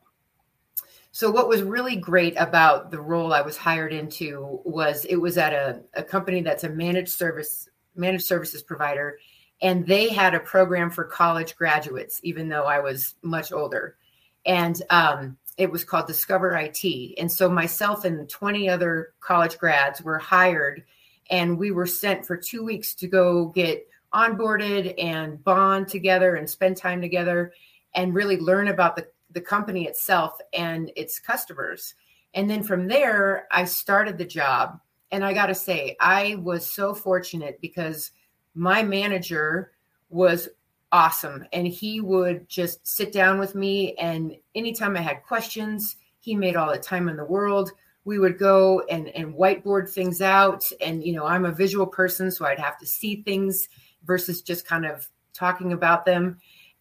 So, 1.12 1.32
what 1.32 1.48
was 1.48 1.62
really 1.62 1.96
great 1.96 2.36
about 2.38 2.92
the 2.92 3.00
role 3.00 3.34
I 3.34 3.42
was 3.42 3.56
hired 3.56 3.94
into 3.94 4.60
was 4.66 5.06
it 5.06 5.16
was 5.16 5.38
at 5.38 5.54
a, 5.54 5.82
a 5.94 6.04
company 6.04 6.42
that's 6.42 6.66
a 6.66 6.70
managed 6.70 7.10
service 7.10 7.70
managed 7.96 8.26
services 8.26 8.62
provider, 8.62 9.18
and 9.66 9.88
they 9.88 10.10
had 10.10 10.36
a 10.36 10.40
program 10.40 10.92
for 10.92 11.04
college 11.04 11.56
graduates, 11.56 12.20
even 12.22 12.50
though 12.50 12.66
I 12.66 12.80
was 12.82 13.16
much 13.24 13.52
older. 13.52 13.96
And 14.46 14.80
um, 14.92 15.38
it 15.58 15.72
was 15.72 15.84
called 15.84 16.06
Discover 16.06 16.56
IT. 16.56 17.16
And 17.18 17.32
so 17.32 17.50
myself 17.50 18.06
and 18.06 18.30
20 18.30 18.70
other 18.70 19.14
college 19.22 19.58
grads 19.58 20.04
were 20.04 20.20
hired, 20.20 20.84
and 21.32 21.58
we 21.58 21.72
were 21.72 21.88
sent 21.88 22.28
for 22.28 22.38
two 22.38 22.64
weeks 22.64 22.94
to 22.94 23.08
go 23.08 23.48
get 23.48 23.88
onboarded 24.14 24.94
and 25.04 25.44
bond 25.44 25.88
together 25.88 26.36
and 26.36 26.48
spend 26.48 26.78
time 26.78 27.02
together 27.02 27.52
and 27.96 28.14
really 28.14 28.38
learn 28.38 28.68
about 28.68 28.96
the, 28.96 29.08
the 29.32 29.42
company 29.42 29.88
itself 29.88 30.38
and 30.54 30.92
its 30.96 31.18
customers. 31.18 31.96
And 32.36 32.48
then 32.48 32.62
from 32.62 32.88
there, 32.88 33.48
I 33.50 33.66
started 33.66 34.20
the 34.20 34.26
job. 34.26 34.80
And 35.10 35.26
I 35.26 35.34
got 35.34 35.48
to 35.48 35.56
say, 35.56 35.98
I 36.00 36.36
was 36.36 36.70
so 36.70 36.94
fortunate 36.94 37.60
because– 37.62 38.12
my 38.56 38.82
manager 38.82 39.72
was 40.10 40.50
awesome. 40.92 41.46
And 41.52 41.68
he 41.68 42.00
would 42.00 42.48
just 42.48 42.88
sit 42.88 43.12
down 43.12 43.38
with 43.38 43.54
me 43.54 43.96
and 43.96 44.36
anytime 44.56 44.96
i 44.96 45.02
had 45.02 45.24
questions 45.24 45.98
he 46.22 46.36
made 46.36 46.56
all 46.56 46.72
the 46.72 46.80
time 46.80 47.08
in 47.10 47.18
the 47.18 47.26
world. 47.26 47.72
We 48.04 48.18
would 48.18 48.40
go 48.40 48.82
and, 48.90 49.10
and 49.10 49.36
whiteboard 49.36 49.90
things 49.90 50.22
out. 50.22 50.64
And 50.82 51.04
you 51.04 51.14
know 51.14 51.26
i'm 51.26 51.46
a 51.46 51.52
visual 51.52 51.86
person 51.86 52.32
so 52.32 52.46
i'd 52.46 52.60
have 52.60 52.78
to 52.80 52.86
see 52.86 53.22
things 53.24 53.68
versus 54.06 54.42
just 54.42 54.66
kind 54.66 54.86
of 54.86 55.08
talking 55.34 55.74
about 55.74 56.06
them. 56.06 56.38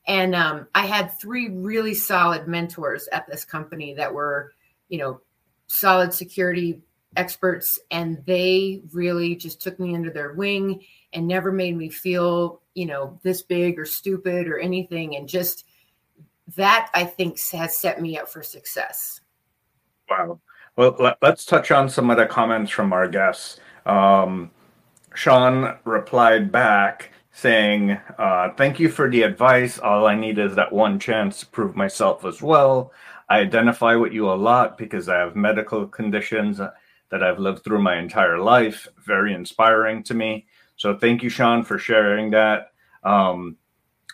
And 0.07 0.35
um, 0.35 0.69
i 0.75 0.87
had 0.87 1.19
three 1.19 1.49
really 1.49 1.95
solid 1.95 2.47
mentors 2.47 3.09
at 3.11 3.27
this 3.27 3.45
company 3.45 3.95
that 3.95 4.15
were 4.15 4.53
you 4.89 4.99
know 4.99 5.21
solid 5.67 6.15
security 6.15 6.81
experts 7.17 7.79
and 7.91 8.25
they 8.27 8.83
really 8.93 9.35
just 9.37 9.61
took 9.61 9.79
me 9.79 9.95
under 9.95 10.11
their 10.11 10.33
wing 10.33 10.85
and 11.13 11.27
never 11.27 11.53
made 11.53 11.77
me 11.77 11.89
feel, 11.89 12.61
you 12.75 12.87
know, 12.87 13.19
this 13.23 13.43
big 13.43 13.79
or 13.79 13.85
stupid 13.85 14.49
or 14.49 14.59
anything. 14.59 15.17
And 15.17 15.29
just 15.29 15.67
that 16.57 16.91
I 16.95 17.05
think 17.05 17.41
has 17.51 17.77
set 17.77 18.01
me 18.01 18.19
up 18.19 18.29
for 18.29 18.43
success. 18.43 19.21
Wow. 20.11 20.41
Well, 20.77 20.97
let, 20.99 21.23
us 21.23 21.45
touch 21.45 21.71
on 21.71 21.89
some 21.89 22.11
of 22.11 22.17
the 22.17 22.27
comments 22.27 22.71
from 22.71 22.93
our 22.93 23.09
guests. 23.09 23.61
Um, 23.87 24.51
Sean 25.15 25.79
replied 25.85 26.51
back 26.51 27.13
saying, 27.33 27.93
uh, 28.19 28.51
Thank 28.57 28.81
you 28.81 28.89
for 28.89 29.09
the 29.09 29.23
advice. 29.23 29.79
All 29.79 30.07
I 30.07 30.17
need 30.17 30.39
is 30.39 30.57
that 30.57 30.73
one 30.73 30.99
chance 30.99 31.41
to 31.41 31.47
prove 31.47 31.77
myself 31.77 32.25
as 32.25 32.43
well. 32.43 32.93
I 33.29 33.41
identify 33.41 33.95
with 33.95 34.13
you 34.13 34.29
a 34.31 34.35
lot 34.35 34.77
because 34.77 35.09
I 35.09 35.19
have 35.19 35.37
medical 35.37 35.87
conditions 35.87 36.61
that 37.11 37.23
I've 37.23 37.39
lived 37.39 37.65
through 37.65 37.83
my 37.83 37.99
entire 37.99 38.39
life. 38.39 38.89
Very 39.05 39.35
inspiring 39.35 40.03
to 40.05 40.15
me. 40.15 40.47
So 40.77 40.97
thank 40.97 41.23
you, 41.23 41.29
Sean, 41.29 41.63
for 41.63 41.79
sharing 41.79 42.31
that. 42.31 42.73
Um, 43.03 43.57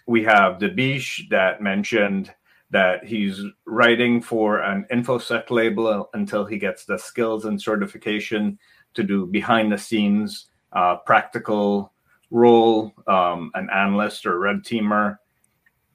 we 0.07 0.25
have 0.25 0.59
Debish 0.59 1.29
that 1.31 1.63
mentioned 1.63 2.35
that 2.71 3.05
he's 3.05 3.41
writing 3.65 4.21
for 4.21 4.61
an 4.61 4.87
infosec 4.93 5.51
label 5.51 6.09
until 6.15 6.45
he 6.45 6.59
gets 6.59 6.85
the 6.85 6.99
skills 6.99 7.45
and 7.45 7.61
certification 7.61 8.59
to 8.95 9.03
do 9.03 9.27
behind 9.27 9.73
the 9.73 9.79
scenes 9.79 10.47
uh, 10.73 10.97
practical 10.97 11.93
role, 12.31 12.93
um, 13.07 13.51
an 13.55 13.69
analyst 13.71 14.27
or 14.27 14.39
red 14.39 14.59
teamer. 14.59 15.17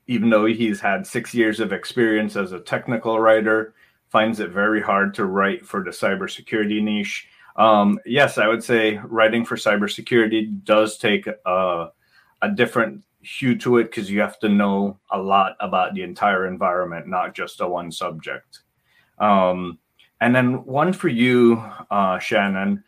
Even 0.07 0.29
though 0.29 0.45
he's 0.45 0.79
had 0.79 1.07
six 1.07 1.33
years 1.33 1.59
of 1.59 1.73
experience 1.73 2.35
as 2.35 2.51
a 2.51 2.59
technical 2.59 3.19
writer, 3.19 3.73
finds 4.09 4.39
it 4.39 4.51
very 4.51 4.81
hard 4.81 5.13
to 5.15 5.25
write 5.25 5.65
for 5.65 5.83
the 5.83 5.91
cybersecurity 5.91 6.81
niche. 6.81 7.27
Um, 7.57 7.99
yes, 8.05 8.37
I 8.37 8.47
would 8.47 8.63
say 8.63 8.99
writing 9.03 9.45
for 9.45 9.55
cybersecurity 9.55 10.63
does 10.63 10.97
take 10.97 11.27
a, 11.27 11.91
a 12.41 12.49
different 12.49 13.03
hue 13.21 13.57
to 13.57 13.77
it 13.77 13.85
because 13.85 14.11
you 14.11 14.21
have 14.21 14.39
to 14.39 14.49
know 14.49 14.99
a 15.11 15.17
lot 15.17 15.55
about 15.59 15.93
the 15.95 16.03
entire 16.03 16.45
environment, 16.47 17.07
not 17.07 17.33
just 17.33 17.61
a 17.61 17.67
one 17.67 17.91
subject. 17.91 18.59
Um, 19.19 19.79
And 20.21 20.33
then 20.35 20.63
one 20.65 20.93
for 20.93 21.09
you, 21.09 21.63
uh, 21.91 22.19
Shannon. 22.19 22.83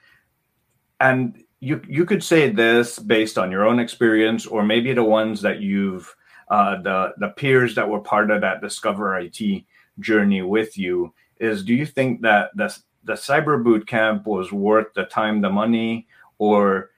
And 1.00 1.44
you 1.60 1.82
you 1.88 2.06
could 2.06 2.24
say 2.24 2.50
this 2.50 3.00
based 3.00 3.38
on 3.38 3.52
your 3.52 3.66
own 3.66 3.80
experience, 3.80 4.46
or 4.46 4.64
maybe 4.64 4.94
the 4.94 5.04
ones 5.04 5.42
that 5.42 5.60
you've 5.60 6.16
uh, 6.50 6.82
the 6.82 7.14
the 7.18 7.30
peers 7.30 7.76
that 7.76 7.90
were 7.90 8.00
part 8.00 8.32
of 8.32 8.42
that 8.42 8.62
Discover 8.62 9.20
IT 9.20 9.66
journey 10.00 10.42
with 10.42 10.78
you. 10.78 11.14
Is 11.40 11.64
do 11.64 11.74
you 11.74 11.86
think 11.86 12.22
that 12.22 12.56
the 12.56 12.76
the 13.04 13.14
cyber 13.14 13.64
boot 13.64 13.88
camp 13.88 14.26
was 14.26 14.52
worth 14.52 14.94
the 14.94 15.06
time, 15.06 15.42
the 15.42 15.50
money, 15.50 16.08
or 16.40 16.92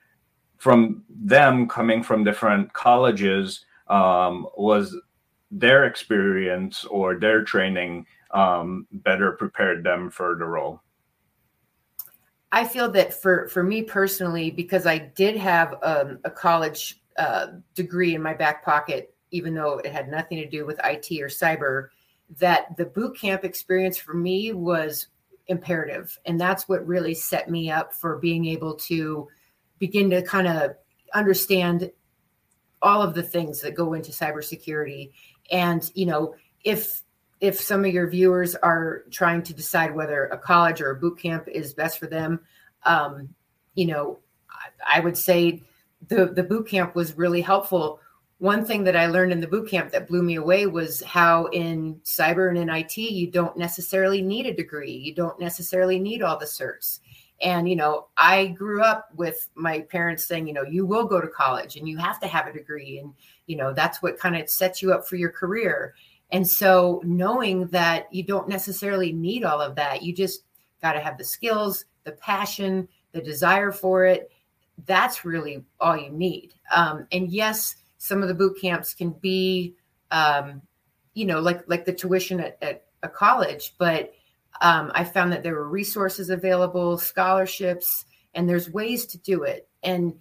from 0.58 1.04
them 1.10 1.68
coming 1.68 2.04
from 2.04 2.24
different 2.24 2.74
colleges 2.74 3.66
um, 3.88 4.48
was 4.58 4.96
their 5.52 5.86
experience 5.86 6.86
or 6.86 7.16
their 7.16 7.44
training 7.44 8.06
um, 8.32 8.86
better 8.92 9.32
prepared 9.32 9.84
them 9.84 10.10
for 10.10 10.36
the 10.36 10.46
role? 10.46 10.82
I 12.52 12.66
feel 12.66 12.90
that 12.92 13.14
for 13.14 13.48
for 13.48 13.64
me 13.64 13.84
personally, 13.84 14.50
because 14.50 14.86
I 14.86 14.98
did 14.98 15.38
have 15.38 15.76
um, 15.84 16.20
a 16.24 16.32
college 16.32 17.02
uh, 17.18 17.48
degree 17.76 18.16
in 18.16 18.22
my 18.22 18.34
back 18.34 18.66
pocket, 18.66 19.14
even 19.32 19.54
though 19.54 19.78
it 19.80 19.92
had 19.92 20.10
nothing 20.10 20.38
to 20.40 20.48
do 20.48 20.66
with 20.66 20.80
IT 20.84 21.12
or 21.22 21.28
cyber, 21.28 21.90
that 22.38 22.78
the 22.78 22.86
boot 22.86 23.18
camp 23.18 23.44
experience 23.44 23.98
for 23.98 24.14
me 24.14 24.54
was 24.54 25.08
imperative, 25.48 26.18
and 26.26 26.40
that's 26.40 26.70
what 26.70 26.86
really 26.86 27.14
set 27.14 27.50
me 27.50 27.72
up 27.72 27.94
for 27.94 28.18
being 28.18 28.46
able 28.46 28.76
to 28.76 29.28
begin 29.80 30.10
to 30.12 30.22
kind 30.22 30.48
of 30.48 30.72
understand 31.14 31.92
all 32.82 33.02
of 33.02 33.14
the 33.14 33.24
things 33.24 33.62
that 33.62 33.76
go 33.76 33.94
into 33.94 34.12
cybersecurity. 34.12 35.12
And 35.52 35.90
you 35.96 36.06
know, 36.06 36.36
if 36.64 37.02
if 37.42 37.60
some 37.60 37.86
of 37.86 37.94
your 37.94 38.10
viewers 38.10 38.56
are 38.56 39.06
trying 39.12 39.42
to 39.44 39.54
decide 39.54 39.96
whether 39.96 40.26
a 40.26 40.38
college 40.38 40.82
or 40.82 40.92
a 40.92 40.96
boot 40.96 41.18
camp 41.20 41.48
is 41.48 41.74
best 41.74 41.98
for 41.98 42.08
them, 42.08 42.42
um, 42.84 43.30
you 43.76 43.86
know, 43.88 44.20
I, 44.50 44.98
I 44.98 45.00
would 45.00 45.18
say 45.18 45.64
the 46.08 46.28
the 46.28 46.44
boot 46.44 46.68
camp 46.68 46.96
was 46.96 47.18
really 47.18 47.42
helpful. 47.42 48.00
One 48.40 48.66
thing 48.66 48.86
that 48.86 48.96
I 48.96 49.08
learned 49.08 49.34
in 49.34 49.42
the 49.42 49.48
boot 49.48 49.70
camp 49.70 49.92
that 49.92 50.08
blew 50.08 50.24
me 50.24 50.36
away 50.36 50.66
was 50.66 51.04
how 51.04 51.46
in 51.48 51.96
cyber 52.06 52.48
and 52.48 52.58
in 52.58 52.70
IT 52.70 52.98
you 52.98 53.28
don't 53.30 53.58
necessarily 53.58 54.22
need 54.22 54.46
a 54.46 54.54
degree. 54.54 54.94
You 54.94 55.14
don't 55.14 55.40
necessarily 55.40 56.00
need 56.00 56.22
all 56.22 56.38
the 56.38 56.46
certs. 56.46 57.00
And 57.42 57.70
you 57.70 57.76
know, 57.76 58.08
I 58.18 58.48
grew 58.48 58.82
up 58.82 59.10
with 59.16 59.50
my 59.56 59.82
parents 59.82 60.26
saying, 60.26 60.48
you 60.48 60.54
know, 60.54 60.64
you 60.64 60.86
will 60.86 61.06
go 61.06 61.20
to 61.20 61.28
college 61.28 61.76
and 61.76 61.88
you 61.88 61.98
have 61.98 62.20
to 62.22 62.28
have 62.28 62.48
a 62.48 62.54
degree 62.54 63.00
and 63.00 63.14
you 63.46 63.58
know, 63.58 63.74
that's 63.74 64.02
what 64.02 64.20
kind 64.20 64.38
of 64.38 64.50
sets 64.50 64.82
you 64.82 64.94
up 64.94 65.08
for 65.08 65.18
your 65.18 65.32
career. 65.32 65.94
And 66.32 66.48
so 66.48 67.02
knowing 67.04 67.68
that 67.68 68.14
you 68.14 68.24
don't 68.24 68.48
necessarily 68.48 69.12
need 69.12 69.44
all 69.44 69.60
of 69.60 69.76
that, 69.76 70.04
you 70.04 70.14
just 70.14 70.44
got 70.82 70.94
to 70.94 71.00
have 71.00 71.18
the 71.18 71.24
skills, 71.24 71.86
the 72.04 72.12
passion, 72.14 72.88
the 73.12 73.22
desire 73.22 73.72
for 73.72 74.06
it. 74.06 74.32
That's 74.86 75.26
really 75.26 75.66
all 75.80 75.98
you 75.98 76.12
need. 76.12 76.54
Um, 76.74 77.08
and 77.12 77.32
yes, 77.32 77.76
some 78.00 78.24
of 78.24 78.28
the 78.28 78.34
boot 78.34 78.58
camps 78.60 78.96
can 78.96 79.12
be, 79.12 79.76
um, 80.10 80.64
you 81.14 81.26
know, 81.26 81.40
like 81.40 81.62
like 81.68 81.86
the 81.86 81.94
tuition 81.94 82.40
at, 82.40 82.58
at 82.62 82.86
a 83.04 83.10
college, 83.10 83.76
but 83.78 84.14
um, 84.62 84.92
I 84.96 85.04
found 85.04 85.32
that 85.32 85.44
there 85.44 85.54
were 85.54 85.70
resources 85.70 86.30
available, 86.32 86.98
scholarships, 86.98 88.06
and 88.34 88.50
there's 88.50 88.70
ways 88.72 89.06
to 89.08 89.18
do 89.20 89.44
it. 89.44 89.68
And 89.84 90.16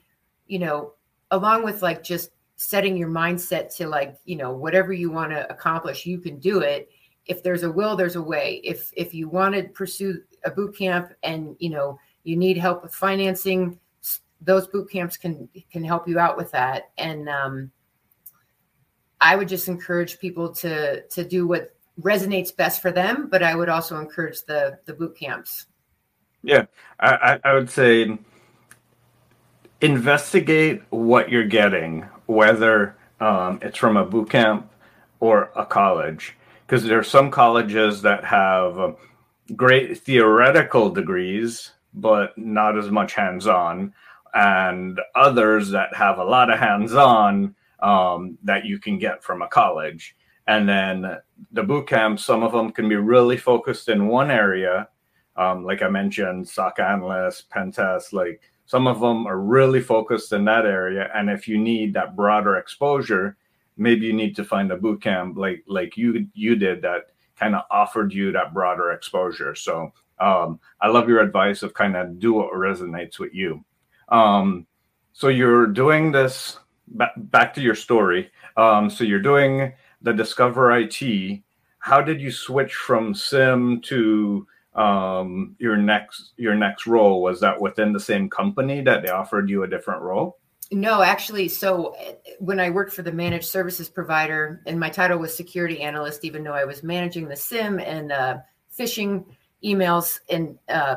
you 0.47 0.59
know, 0.59 0.95
along 1.31 1.65
with 1.65 1.83
like 1.83 2.03
just 2.03 2.31
setting 2.57 2.97
your 2.97 3.09
mindset 3.09 3.75
to 3.77 3.87
like 3.87 4.17
you 4.25 4.37
know 4.37 4.53
whatever 4.53 4.93
you 4.93 5.11
want 5.11 5.31
to 5.31 5.49
accomplish 5.49 6.05
you 6.05 6.19
can 6.19 6.41
do 6.41 6.59
it 6.59 6.91
if 7.27 7.41
there's 7.41 7.63
a 7.63 7.71
will 7.71 7.95
there's 7.95 8.17
a 8.17 8.23
way 8.23 8.61
if 8.65 8.91
if 8.97 9.15
you 9.15 9.29
want 9.29 9.55
to 9.55 9.63
pursue 9.69 10.21
a 10.45 10.51
boot 10.51 10.77
camp 10.77 11.13
and 11.23 11.55
you 11.61 11.71
know 11.71 11.97
you 12.25 12.37
need 12.37 12.59
help 12.59 12.83
with 12.83 12.93
financing 12.93 13.79
those 14.41 14.67
boot 14.67 14.91
camps 14.91 15.17
can 15.17 15.49
can 15.71 15.85
help 15.85 16.09
you 16.09 16.19
out 16.19 16.37
with 16.37 16.51
that. 16.53 16.91
And 16.99 17.29
um, 17.29 17.71
i 19.21 19.35
would 19.35 19.49
just 19.49 19.67
encourage 19.67 20.19
people 20.21 20.53
to 20.53 21.03
to 21.09 21.25
do 21.25 21.47
what 21.47 21.75
resonates 22.01 22.55
best 22.55 22.81
for 22.81 22.93
them 22.93 23.27
but 23.29 23.43
i 23.43 23.53
would 23.53 23.69
also 23.69 23.99
encourage 23.99 24.45
the 24.45 24.79
the 24.85 24.93
boot 24.93 25.19
camps. 25.19 25.67
Yeah 26.45 26.67
i 27.01 27.41
i 27.43 27.53
would 27.53 27.69
say 27.69 28.17
investigate 29.81 30.83
what 30.91 31.31
you're 31.31 31.45
getting 31.45 32.09
whether 32.27 32.97
um, 33.21 33.59
it's 33.63 33.79
from 33.79 33.97
a 33.97 34.05
boot 34.05 34.31
camp 34.31 34.71
or 35.21 35.51
a 35.57 35.67
college, 35.67 36.37
because 36.67 36.85
there 36.85 36.99
are 36.99 37.05
some 37.05 37.31
colleges 37.31 38.03
that 38.03 38.25
have 38.25 38.79
um, 38.79 38.97
great 39.57 39.99
theoretical 39.99 40.91
degrees, 40.91 41.73
but 41.95 42.37
not 42.39 42.79
as 42.79 42.91
much 42.91 43.15
hands 43.15 43.47
on, 43.47 43.93
and 44.35 45.01
others 45.15 45.71
that 45.71 45.95
have 45.95 46.19
a 46.19 46.25
lot 46.25 46.51
of 46.51 46.59
hands 46.59 46.95
on 46.95 47.55
um, 47.81 48.39
that 48.43 48.65
you 48.65 48.79
can 48.79 48.99
get 48.99 49.23
from 49.23 49.43
a 49.43 49.49
college. 49.49 50.17
And 50.47 50.69
then 50.69 51.19
the 51.53 51.63
boot 51.63 51.87
camps, 51.87 52.25
some 52.25 52.43
of 52.43 52.53
them 52.53 52.73
can 52.73 52.89
be 52.89 52.97
really 52.97 53.37
focused 53.37 53.89
in 53.89 54.09
one 54.09 54.31
area. 54.31 54.89
Um, 55.37 55.65
like 55.65 55.83
I 55.83 55.89
mentioned, 55.89 56.49
SOC 56.49 56.81
analyst, 56.81 57.51
pen 57.51 57.71
test, 57.71 58.13
like 58.13 58.41
some 58.69 58.87
of 58.87 59.01
them 59.01 59.27
are 59.27 59.39
really 59.39 59.81
focused 59.81 60.33
in 60.35 60.45
that 60.45 60.67
area, 60.67 61.11
and 61.15 61.31
if 61.31 61.49
you 61.49 61.57
need 61.57 61.95
that 61.95 62.15
broader 62.15 62.57
exposure, 62.57 63.39
maybe 63.79 64.05
you 64.05 64.13
need 64.13 64.37
to 64.37 64.45
find 64.45 64.71
a 64.71 64.77
boot 64.77 65.01
camp 65.01 65.39
like 65.39 65.65
like 65.67 65.97
you 65.97 66.29
you 66.35 66.55
did 66.55 66.83
that 66.83 67.13
kind 67.39 67.55
of 67.55 67.63
offered 67.71 68.13
you 68.13 68.31
that 68.33 68.53
broader 68.53 68.93
exposure. 68.93 69.55
So 69.55 69.91
um, 70.21 70.61
I 70.83 70.89
love 70.89 71.09
your 71.09 71.21
advice 71.21 71.63
of 71.63 71.73
kind 71.73 71.97
of 71.97 72.19
do 72.19 72.35
what 72.35 72.53
resonates 72.53 73.19
with 73.19 73.33
you. 73.33 73.65
Um, 74.09 74.67
so 75.13 75.29
you're 75.29 75.67
doing 75.67 76.13
this 76.13 76.59
back, 76.87 77.55
to 77.55 77.61
your 77.61 77.75
story. 77.75 78.31
Um, 78.57 78.89
so 78.89 79.05
you're 79.05 79.21
doing 79.21 79.73
the 80.03 80.13
Discover 80.13 80.77
IT. 80.79 81.43
How 81.81 82.01
did 82.01 82.21
you 82.21 82.31
switch 82.31 82.75
from 82.75 83.15
SIEM 83.15 83.81
to 83.83 84.47
um, 84.75 85.57
your 85.59 85.77
next 85.77 86.35
your 86.37 86.55
next 86.55 86.87
role 86.87 87.21
was 87.21 87.41
that 87.41 87.61
within 87.61 87.93
the 87.93 88.01
same 88.01 88.31
company 88.31 88.81
that 88.83 89.03
they 89.03 89.09
offered 89.09 89.51
you 89.51 89.65
a 89.65 89.69
different 89.69 90.03
role 90.03 90.39
no 90.71 91.03
actually 91.03 91.49
so 91.49 91.97
eh, 91.99 92.13
when 92.39 92.61
i 92.61 92.71
worked 92.71 92.93
for 92.93 93.03
the 93.03 93.11
managed 93.11 93.47
services 93.47 93.89
provider 93.89 94.63
and 94.67 94.79
my 94.79 94.89
title 94.89 95.19
was 95.19 95.35
security 95.35 95.81
analyst 95.81 96.25
even 96.25 96.45
though 96.45 96.53
i 96.53 96.65
was 96.65 96.85
managing 96.85 97.27
the 97.27 97.35
SIEM 97.35 97.81
and 97.81 98.13
uh, 98.13 98.37
phishing 98.79 99.25
emails 99.65 100.21
and 100.31 100.57
uh, 100.69 100.97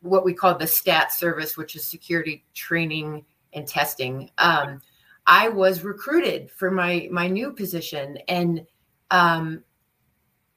what 0.00 0.24
we 0.24 0.32
call 0.32 0.54
the 0.56 0.66
stat 0.66 1.12
service 1.12 1.56
which 1.56 1.76
is 1.76 1.84
security 1.84 2.44
training 2.54 3.24
and 3.52 3.66
testing 3.66 4.30
um, 4.38 4.80
i 5.26 5.48
was 5.48 5.82
recruited 5.84 6.50
for 6.50 6.70
my 6.70 7.08
my 7.10 7.28
new 7.28 7.52
position 7.52 8.18
and 8.28 8.64
um, 9.10 9.62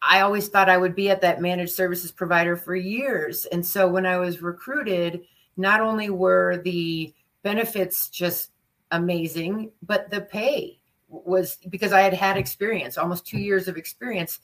I 0.01 0.21
always 0.21 0.47
thought 0.47 0.69
I 0.69 0.77
would 0.77 0.95
be 0.95 1.10
at 1.10 1.21
that 1.21 1.41
managed 1.41 1.73
services 1.73 2.12
provider 2.12 2.56
for 2.56 2.75
years. 2.75 3.45
And 3.45 3.65
so 3.65 3.88
when 3.88 4.06
I 4.06 4.17
was 4.17 4.41
recruited, 4.41 5.21
not 5.58 5.80
only 5.80 6.10
were 6.10 6.62
the 6.63 7.13
benefits 7.43 8.10
just 8.10 8.51
amazing, 8.91 9.71
but 9.84 10.10
the 10.10 10.21
pay 10.21 10.80
was 11.08 11.58
because 11.69 11.93
I 11.93 12.01
had 12.01 12.13
had 12.13 12.38
experience, 12.38 12.97
almost 12.97 13.27
two 13.27 13.39
years 13.39 13.67
of 13.67 13.77
experience. 13.77 14.39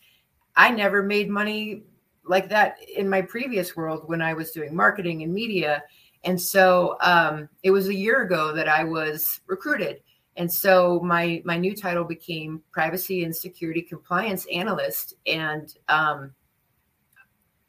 I 0.56 0.70
never 0.70 1.02
made 1.02 1.30
money 1.30 1.84
like 2.28 2.50
that 2.50 2.78
in 2.96 3.10
my 3.10 3.22
previous 3.22 3.76
world 3.76 4.04
when 4.06 4.22
I 4.22 4.34
was 4.34 4.52
doing 4.52 4.76
marketing 4.76 5.24
and 5.24 5.34
media. 5.34 5.84
And 6.24 6.40
so 6.40 6.98
um, 7.02 7.50
it 7.64 7.72
was 7.72 7.88
a 7.88 7.94
year 7.94 8.24
ago 8.24 8.54
that 8.54 8.68
I 8.68 8.84
was 8.84 9.42
recruited. 9.48 10.02
And 10.38 10.52
so 10.52 11.00
my 11.04 11.42
my 11.46 11.58
new 11.58 11.76
title 11.76 12.04
became 12.04 12.62
privacy 12.72 13.24
and 13.24 13.36
security 13.36 13.82
compliance 13.82 14.46
analyst, 14.54 15.16
and 15.26 15.74
um, 15.90 16.32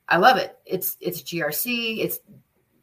I 0.07 0.19
love 0.19 0.37
it. 0.37 0.59
It's 0.67 0.99
it's 1.01 1.23
GRC. 1.23 2.05
It's 2.05 2.21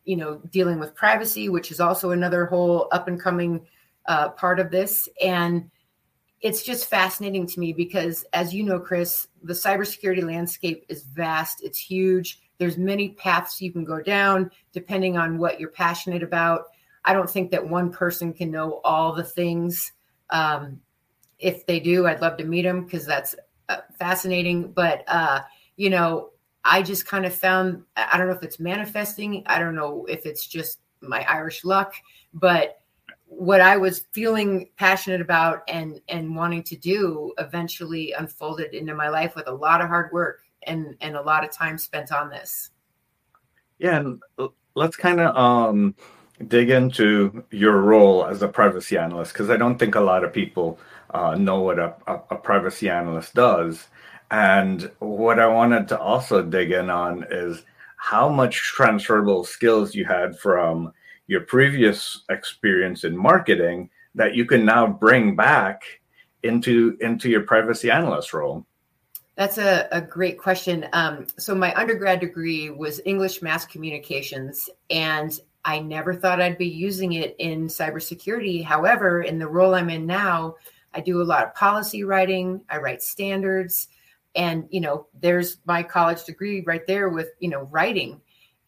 you 0.03 0.15
know 0.15 0.41
dealing 0.49 0.79
with 0.79 0.95
privacy, 0.95 1.49
which 1.49 1.69
is 1.71 1.79
also 1.79 2.11
another 2.11 2.47
whole 2.47 2.87
up 2.91 3.07
and 3.07 3.21
coming 3.21 3.67
uh, 4.07 4.29
part 4.29 4.59
of 4.59 4.71
this, 4.71 5.07
and 5.23 5.69
it's 6.41 6.63
just 6.63 6.89
fascinating 6.89 7.47
to 7.47 7.59
me 7.59 7.73
because, 7.73 8.25
as 8.33 8.53
you 8.53 8.63
know, 8.63 8.79
Chris, 8.79 9.27
the 9.43 9.53
cybersecurity 9.53 10.23
landscape 10.23 10.85
is 10.89 11.03
vast. 11.03 11.63
It's 11.63 11.79
huge. 11.79 12.41
There's 12.57 12.77
many 12.77 13.09
paths 13.09 13.61
you 13.61 13.71
can 13.71 13.83
go 13.83 14.01
down 14.01 14.51
depending 14.71 15.17
on 15.17 15.37
what 15.37 15.59
you're 15.59 15.69
passionate 15.69 16.23
about. 16.23 16.65
I 17.03 17.13
don't 17.13 17.29
think 17.29 17.51
that 17.51 17.67
one 17.67 17.91
person 17.91 18.33
can 18.33 18.51
know 18.51 18.81
all 18.83 19.13
the 19.13 19.23
things. 19.23 19.91
Um, 20.29 20.81
if 21.39 21.65
they 21.65 21.79
do, 21.79 22.07
I'd 22.07 22.21
love 22.21 22.37
to 22.37 22.45
meet 22.45 22.63
them 22.63 22.85
because 22.85 23.05
that's 23.05 23.35
uh, 23.69 23.81
fascinating. 23.97 24.71
But 24.71 25.03
uh, 25.07 25.41
you 25.75 25.89
know, 25.89 26.31
I 26.63 26.81
just 26.81 27.05
kind 27.05 27.25
of 27.25 27.33
found 27.33 27.83
I 27.95 28.17
don't 28.17 28.27
know 28.27 28.33
if 28.33 28.43
it's 28.43 28.59
manifesting. 28.59 29.43
I 29.45 29.59
don't 29.59 29.75
know 29.75 30.05
if 30.09 30.25
it's 30.25 30.47
just 30.47 30.79
my 31.01 31.25
Irish 31.29 31.63
luck, 31.63 31.93
but 32.33 32.81
what 33.27 33.61
I 33.61 33.77
was 33.77 34.05
feeling 34.11 34.69
passionate 34.77 35.21
about 35.21 35.63
and 35.67 35.99
and 36.07 36.35
wanting 36.35 36.63
to 36.63 36.75
do 36.75 37.33
eventually 37.37 38.13
unfolded 38.17 38.73
into 38.73 38.95
my 38.95 39.09
life 39.09 39.35
with 39.35 39.47
a 39.47 39.53
lot 39.53 39.81
of 39.81 39.87
hard 39.87 40.11
work 40.11 40.41
and 40.63 40.95
and 41.01 41.15
a 41.15 41.21
lot 41.21 41.43
of 41.43 41.51
time 41.51 41.77
spent 41.77 42.11
on 42.11 42.29
this. 42.29 42.71
Yeah, 43.79 43.97
and 43.97 44.21
let's 44.75 44.95
kind 44.95 45.19
of 45.19 45.35
um, 45.35 45.95
dig 46.47 46.69
into 46.69 47.43
your 47.51 47.81
role 47.81 48.25
as 48.25 48.41
a 48.41 48.47
privacy 48.47 48.97
analyst 48.97 49.33
because 49.33 49.49
I 49.49 49.57
don't 49.57 49.77
think 49.77 49.95
a 49.95 50.01
lot 50.01 50.23
of 50.23 50.33
people 50.33 50.79
uh, 51.13 51.35
know 51.35 51.61
what 51.61 51.79
a, 51.79 51.95
a, 52.07 52.13
a, 52.31 52.35
privacy 52.35 52.89
analyst 52.89 53.33
does. 53.33 53.87
And 54.31 54.91
what 54.99 55.39
I 55.39 55.47
wanted 55.47 55.87
to 55.89 55.99
also 55.99 56.41
dig 56.41 56.71
in 56.71 56.89
on 56.89 57.25
is 57.29 57.63
how 57.97 58.27
much 58.27 58.57
transferable 58.57 59.43
skills 59.43 59.95
you 59.95 60.05
had 60.05 60.37
from 60.37 60.91
your 61.27 61.41
previous 61.41 62.23
experience 62.29 63.03
in 63.03 63.17
marketing 63.17 63.89
that 64.13 64.35
you 64.35 64.45
can 64.45 64.65
now 64.65 64.87
bring 64.87 65.35
back 65.35 65.83
into 66.43 66.97
into 67.01 67.29
your 67.29 67.41
privacy 67.41 67.91
analyst 67.91 68.33
role. 68.33 68.65
That's 69.35 69.57
a, 69.57 69.87
a 69.91 70.01
great 70.01 70.37
question. 70.37 70.87
Um, 70.93 71.27
so 71.37 71.53
my 71.53 71.73
undergrad 71.75 72.21
degree 72.21 72.69
was 72.69 73.01
English 73.05 73.41
mass 73.41 73.65
communications, 73.65 74.69
and 74.89 75.37
I 75.65 75.79
never 75.79 76.13
thought 76.13 76.39
I'd 76.39 76.57
be 76.57 76.67
using 76.67 77.13
it 77.13 77.35
in 77.39 77.67
cybersecurity. 77.67 78.63
However, 78.63 79.23
in 79.23 79.39
the 79.39 79.47
role 79.47 79.75
I'm 79.75 79.89
in 79.89 80.05
now, 80.05 80.55
I 80.93 81.01
do 81.01 81.21
a 81.21 81.23
lot 81.23 81.43
of 81.43 81.53
policy 81.53 82.05
writing. 82.05 82.61
I 82.69 82.77
write 82.77 83.03
standards, 83.03 83.89
and 84.35 84.67
you 84.69 84.79
know, 84.79 85.07
there's 85.19 85.57
my 85.65 85.83
college 85.83 86.23
degree 86.23 86.61
right 86.61 86.87
there 86.87 87.09
with 87.09 87.29
you 87.39 87.49
know 87.49 87.63
writing, 87.63 88.21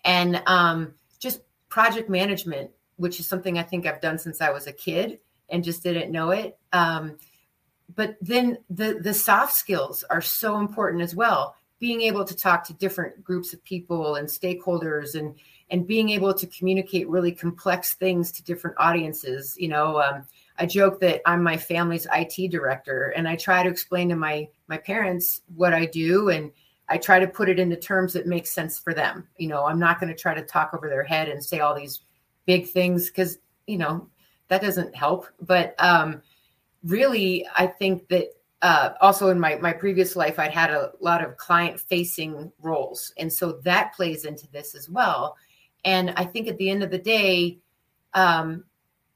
and 0.03 0.41
um, 0.47 0.95
just 1.19 1.41
project 1.69 2.09
management, 2.09 2.71
which 2.95 3.19
is 3.19 3.27
something 3.27 3.57
I 3.57 3.63
think 3.63 3.85
I've 3.85 4.01
done 4.01 4.17
since 4.17 4.41
I 4.41 4.51
was 4.51 4.67
a 4.67 4.73
kid 4.73 5.19
and 5.49 5.63
just 5.63 5.83
didn't 5.83 6.11
know 6.11 6.31
it. 6.31 6.57
Um, 6.73 7.17
but 7.95 8.17
then 8.21 8.57
the 8.69 8.99
the 9.01 9.13
soft 9.13 9.53
skills 9.53 10.03
are 10.09 10.21
so 10.21 10.59
important 10.59 11.01
as 11.01 11.15
well. 11.15 11.55
Being 11.79 12.01
able 12.01 12.25
to 12.25 12.35
talk 12.35 12.63
to 12.65 12.73
different 12.73 13.23
groups 13.23 13.53
of 13.53 13.63
people 13.63 14.15
and 14.15 14.27
stakeholders 14.27 15.15
and 15.15 15.35
and 15.69 15.85
being 15.85 16.09
able 16.09 16.33
to 16.33 16.47
communicate 16.47 17.09
really 17.09 17.31
complex 17.31 17.93
things 17.93 18.31
to 18.31 18.43
different 18.43 18.77
audiences. 18.79 19.55
You 19.57 19.69
know, 19.69 20.01
um, 20.01 20.25
I 20.57 20.65
joke 20.65 20.99
that 21.01 21.21
I'm 21.25 21.43
my 21.43 21.57
family's 21.57 22.07
IT 22.13 22.51
director, 22.51 23.13
and 23.15 23.27
I 23.27 23.35
try 23.35 23.63
to 23.63 23.69
explain 23.69 24.09
to 24.09 24.15
my 24.15 24.49
my 24.67 24.77
parents 24.77 25.41
what 25.55 25.73
I 25.73 25.85
do, 25.85 26.29
and 26.29 26.51
I 26.89 26.97
try 26.97 27.19
to 27.19 27.27
put 27.27 27.49
it 27.49 27.59
into 27.59 27.75
terms 27.75 28.13
that 28.13 28.27
make 28.27 28.47
sense 28.47 28.79
for 28.79 28.93
them. 28.93 29.27
You 29.37 29.47
know, 29.49 29.65
I'm 29.65 29.79
not 29.79 29.99
going 29.99 30.13
to 30.13 30.19
try 30.19 30.33
to 30.33 30.41
talk 30.41 30.73
over 30.73 30.89
their 30.89 31.03
head 31.03 31.27
and 31.27 31.43
say 31.43 31.59
all 31.59 31.75
these 31.75 32.01
big 32.45 32.69
things 32.69 33.07
because 33.07 33.39
you 33.65 33.77
know 33.77 34.07
that 34.47 34.61
doesn't 34.61 34.95
help. 34.95 35.27
But 35.41 35.75
um, 35.79 36.21
really, 36.83 37.45
I 37.57 37.67
think 37.67 38.07
that 38.09 38.29
uh, 38.61 38.91
also 39.01 39.29
in 39.29 39.39
my 39.39 39.55
my 39.57 39.73
previous 39.73 40.15
life, 40.15 40.39
I'd 40.39 40.53
had 40.53 40.71
a 40.71 40.91
lot 40.99 41.23
of 41.23 41.37
client 41.37 41.79
facing 41.79 42.51
roles, 42.61 43.13
and 43.17 43.31
so 43.31 43.59
that 43.63 43.93
plays 43.93 44.25
into 44.25 44.47
this 44.51 44.75
as 44.75 44.89
well 44.89 45.35
and 45.87 46.11
I 46.17 46.25
think 46.25 46.49
at 46.49 46.57
the 46.57 46.69
end 46.69 46.83
of 46.83 46.91
the 46.91 46.97
day, 46.97 47.59
um, 48.13 48.65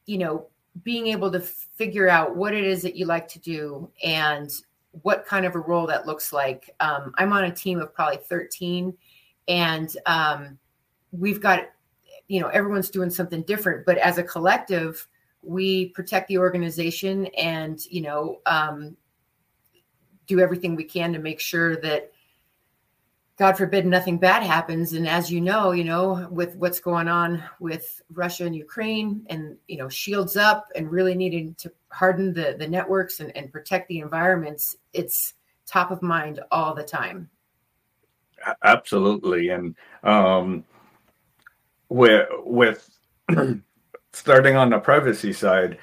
you 0.05 0.17
know, 0.17 0.47
being 0.83 1.07
able 1.07 1.29
to 1.31 1.41
figure 1.41 2.07
out 2.07 2.37
what 2.37 2.53
it 2.53 2.63
is 2.63 2.81
that 2.83 2.95
you 2.95 3.05
like 3.05 3.27
to 3.29 3.39
do 3.39 3.89
and 4.03 4.49
what 4.91 5.25
kind 5.25 5.45
of 5.45 5.55
a 5.55 5.59
role 5.59 5.87
that 5.87 6.05
looks 6.05 6.33
like. 6.33 6.73
Um, 6.79 7.13
I'm 7.17 7.33
on 7.33 7.45
a 7.45 7.51
team 7.51 7.79
of 7.79 7.93
probably 7.93 8.17
13, 8.17 8.93
and 9.47 9.95
um, 10.05 10.57
we've 11.11 11.41
got, 11.41 11.69
you 12.27 12.39
know, 12.39 12.47
everyone's 12.47 12.89
doing 12.89 13.09
something 13.09 13.41
different, 13.43 13.85
but 13.85 13.97
as 13.97 14.17
a 14.17 14.23
collective, 14.23 15.07
we 15.41 15.87
protect 15.89 16.27
the 16.27 16.37
organization 16.37 17.25
and, 17.37 17.83
you 17.85 18.01
know, 18.01 18.41
um, 18.45 18.95
do 20.27 20.39
everything 20.39 20.75
we 20.75 20.83
can 20.83 21.11
to 21.13 21.19
make 21.19 21.39
sure 21.39 21.77
that 21.77 22.11
God 23.41 23.57
forbid 23.57 23.87
nothing 23.87 24.19
bad 24.19 24.43
happens. 24.43 24.93
And 24.93 25.07
as 25.07 25.31
you 25.31 25.41
know, 25.41 25.71
you 25.71 25.83
know, 25.83 26.27
with 26.29 26.55
what's 26.57 26.79
going 26.79 27.07
on 27.07 27.43
with 27.59 27.99
Russia 28.13 28.45
and 28.45 28.55
Ukraine 28.55 29.25
and, 29.31 29.57
you 29.67 29.77
know, 29.77 29.89
shields 29.89 30.37
up 30.37 30.67
and 30.75 30.91
really 30.91 31.15
needing 31.15 31.55
to 31.55 31.71
harden 31.89 32.35
the, 32.35 32.55
the 32.59 32.67
networks 32.67 33.19
and, 33.19 33.35
and 33.35 33.51
protect 33.51 33.87
the 33.87 33.97
environments, 33.97 34.75
it's 34.93 35.33
top 35.65 35.89
of 35.89 36.03
mind 36.03 36.39
all 36.51 36.75
the 36.75 36.83
time. 36.83 37.31
Absolutely. 38.63 39.49
And 39.49 39.75
um, 40.03 40.63
with, 41.89 42.29
with 42.45 42.87
starting 44.13 44.55
on 44.55 44.69
the 44.69 44.77
privacy 44.77 45.33
side, 45.33 45.79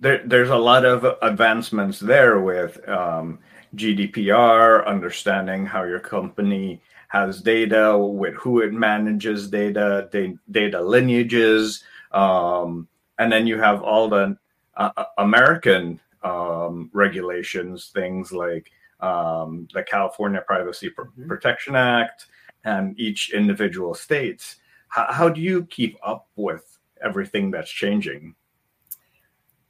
there, 0.00 0.20
there's 0.26 0.50
a 0.50 0.56
lot 0.56 0.84
of 0.84 1.16
advancements 1.22 1.98
there 1.98 2.40
with 2.40 2.86
um, 2.86 3.38
GDPR, 3.76 4.86
understanding 4.86 5.66
how 5.66 5.84
your 5.84 6.00
company 6.00 6.80
has 7.08 7.40
data, 7.40 7.96
with 7.96 8.34
who 8.34 8.60
it 8.60 8.72
manages 8.72 9.48
data, 9.48 10.08
data 10.50 10.80
lineages, 10.80 11.84
um, 12.12 12.88
and 13.18 13.30
then 13.30 13.46
you 13.46 13.58
have 13.58 13.82
all 13.82 14.08
the 14.08 14.36
uh, 14.76 14.90
uh, 14.96 15.04
American 15.18 16.00
um, 16.22 16.90
regulations, 16.92 17.90
things 17.94 18.32
like 18.32 18.70
um, 19.00 19.68
the 19.74 19.82
California 19.82 20.42
Privacy 20.46 20.90
mm-hmm. 20.90 21.28
Protection 21.28 21.76
Act, 21.76 22.26
and 22.64 22.98
each 22.98 23.32
individual 23.32 23.94
states. 23.94 24.56
How, 24.88 25.12
how 25.12 25.28
do 25.28 25.40
you 25.40 25.64
keep 25.66 25.96
up 26.04 26.28
with 26.36 26.78
everything 27.04 27.50
that's 27.50 27.70
changing? 27.70 28.34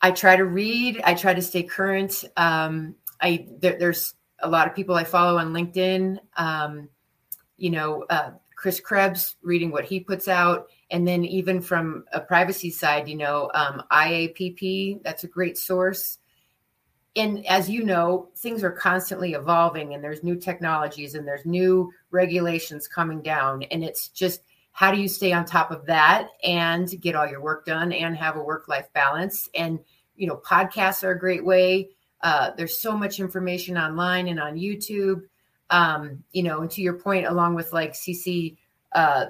I 0.00 0.10
try 0.10 0.36
to 0.36 0.44
read. 0.44 1.00
I 1.04 1.14
try 1.14 1.34
to 1.34 1.42
stay 1.42 1.62
current. 1.62 2.24
Um, 2.36 2.94
I 3.20 3.46
there, 3.60 3.78
there's 3.78 4.14
a 4.40 4.48
lot 4.48 4.66
of 4.66 4.74
people 4.74 4.94
I 4.94 5.04
follow 5.04 5.38
on 5.38 5.52
LinkedIn. 5.52 6.18
Um, 6.36 6.88
you 7.56 7.70
know, 7.70 8.04
uh, 8.10 8.32
Chris 8.56 8.80
Krebs 8.80 9.36
reading 9.42 9.70
what 9.70 9.84
he 9.84 10.00
puts 10.00 10.28
out, 10.28 10.68
and 10.90 11.06
then 11.06 11.24
even 11.24 11.60
from 11.60 12.04
a 12.12 12.20
privacy 12.20 12.70
side, 12.70 13.08
you 13.08 13.16
know, 13.16 13.50
um, 13.54 13.82
IAPP 13.90 15.02
that's 15.02 15.24
a 15.24 15.28
great 15.28 15.58
source. 15.58 16.18
And 17.16 17.46
as 17.46 17.70
you 17.70 17.84
know, 17.84 18.30
things 18.36 18.64
are 18.64 18.72
constantly 18.72 19.34
evolving, 19.34 19.94
and 19.94 20.02
there's 20.02 20.24
new 20.24 20.36
technologies 20.36 21.14
and 21.14 21.26
there's 21.26 21.46
new 21.46 21.92
regulations 22.10 22.88
coming 22.88 23.22
down, 23.22 23.62
and 23.64 23.84
it's 23.84 24.08
just 24.08 24.40
how 24.74 24.90
do 24.90 25.00
you 25.00 25.08
stay 25.08 25.32
on 25.32 25.44
top 25.44 25.70
of 25.70 25.86
that 25.86 26.30
and 26.42 27.00
get 27.00 27.14
all 27.14 27.26
your 27.26 27.40
work 27.40 27.64
done 27.64 27.92
and 27.92 28.16
have 28.16 28.36
a 28.36 28.42
work 28.42 28.68
life 28.68 28.88
balance 28.92 29.48
and 29.54 29.78
you 30.16 30.26
know 30.26 30.36
podcasts 30.36 31.02
are 31.04 31.12
a 31.12 31.18
great 31.18 31.44
way 31.44 31.88
uh, 32.24 32.52
there's 32.56 32.76
so 32.76 32.96
much 32.96 33.20
information 33.20 33.76
online 33.76 34.28
and 34.28 34.40
on 34.40 34.56
YouTube. 34.56 35.22
Um, 35.68 36.24
you 36.32 36.42
know, 36.42 36.62
and 36.62 36.70
to 36.70 36.80
your 36.80 36.94
point, 36.94 37.26
along 37.26 37.54
with 37.54 37.72
like 37.72 37.92
CC 37.92 38.56
uh, 38.92 39.26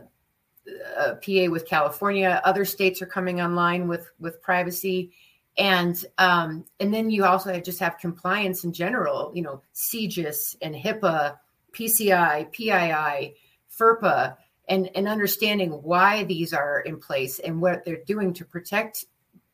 uh, 0.97 1.15
PA 1.15 1.51
with 1.51 1.67
California, 1.67 2.41
other 2.45 2.65
states 2.65 3.03
are 3.03 3.07
coming 3.07 3.41
online 3.41 3.89
with 3.89 4.11
with 4.21 4.41
privacy, 4.41 5.11
and 5.59 6.05
um, 6.19 6.65
and 6.79 6.95
then 6.95 7.11
you 7.11 7.25
also 7.25 7.59
just 7.61 7.81
have 7.81 7.99
compliance 7.99 8.63
in 8.63 8.73
general. 8.73 9.33
You 9.35 9.43
know, 9.43 9.63
CJIS 9.75 10.57
and 10.63 10.75
HIPAA, 10.75 11.37
PCI, 11.73 12.53
PII, 12.53 13.35
FERPA, 13.77 14.37
and 14.69 14.89
and 14.95 15.09
understanding 15.09 15.71
why 15.71 16.23
these 16.25 16.53
are 16.53 16.81
in 16.81 17.01
place 17.01 17.41
and 17.41 17.61
what 17.61 17.85
they're 17.85 18.05
doing 18.07 18.33
to 18.35 18.45
protect 18.45 19.07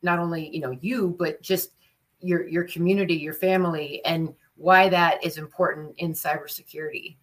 not 0.02 0.18
only 0.18 0.48
you 0.54 0.60
know 0.60 0.70
you 0.80 1.14
but 1.18 1.42
just 1.42 1.70
your 2.20 2.46
your 2.46 2.64
community, 2.64 3.14
your 3.14 3.34
family, 3.34 4.04
and 4.04 4.34
why 4.56 4.88
that 4.88 5.24
is 5.24 5.38
important 5.38 5.94
in 5.98 6.12
cybersecurity. 6.12 7.16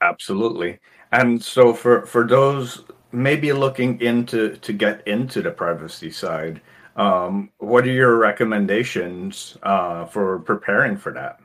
Absolutely. 0.00 0.78
And 1.12 1.42
so 1.42 1.74
for 1.74 2.06
for 2.06 2.26
those 2.26 2.84
maybe 3.10 3.52
looking 3.52 4.00
into 4.00 4.56
to 4.56 4.72
get 4.72 5.06
into 5.06 5.42
the 5.42 5.50
privacy 5.50 6.10
side, 6.10 6.60
um, 6.96 7.50
what 7.58 7.84
are 7.84 7.92
your 7.92 8.16
recommendations 8.16 9.56
uh, 9.62 10.04
for 10.06 10.38
preparing 10.40 10.96
for 10.96 11.12
that? 11.12 11.40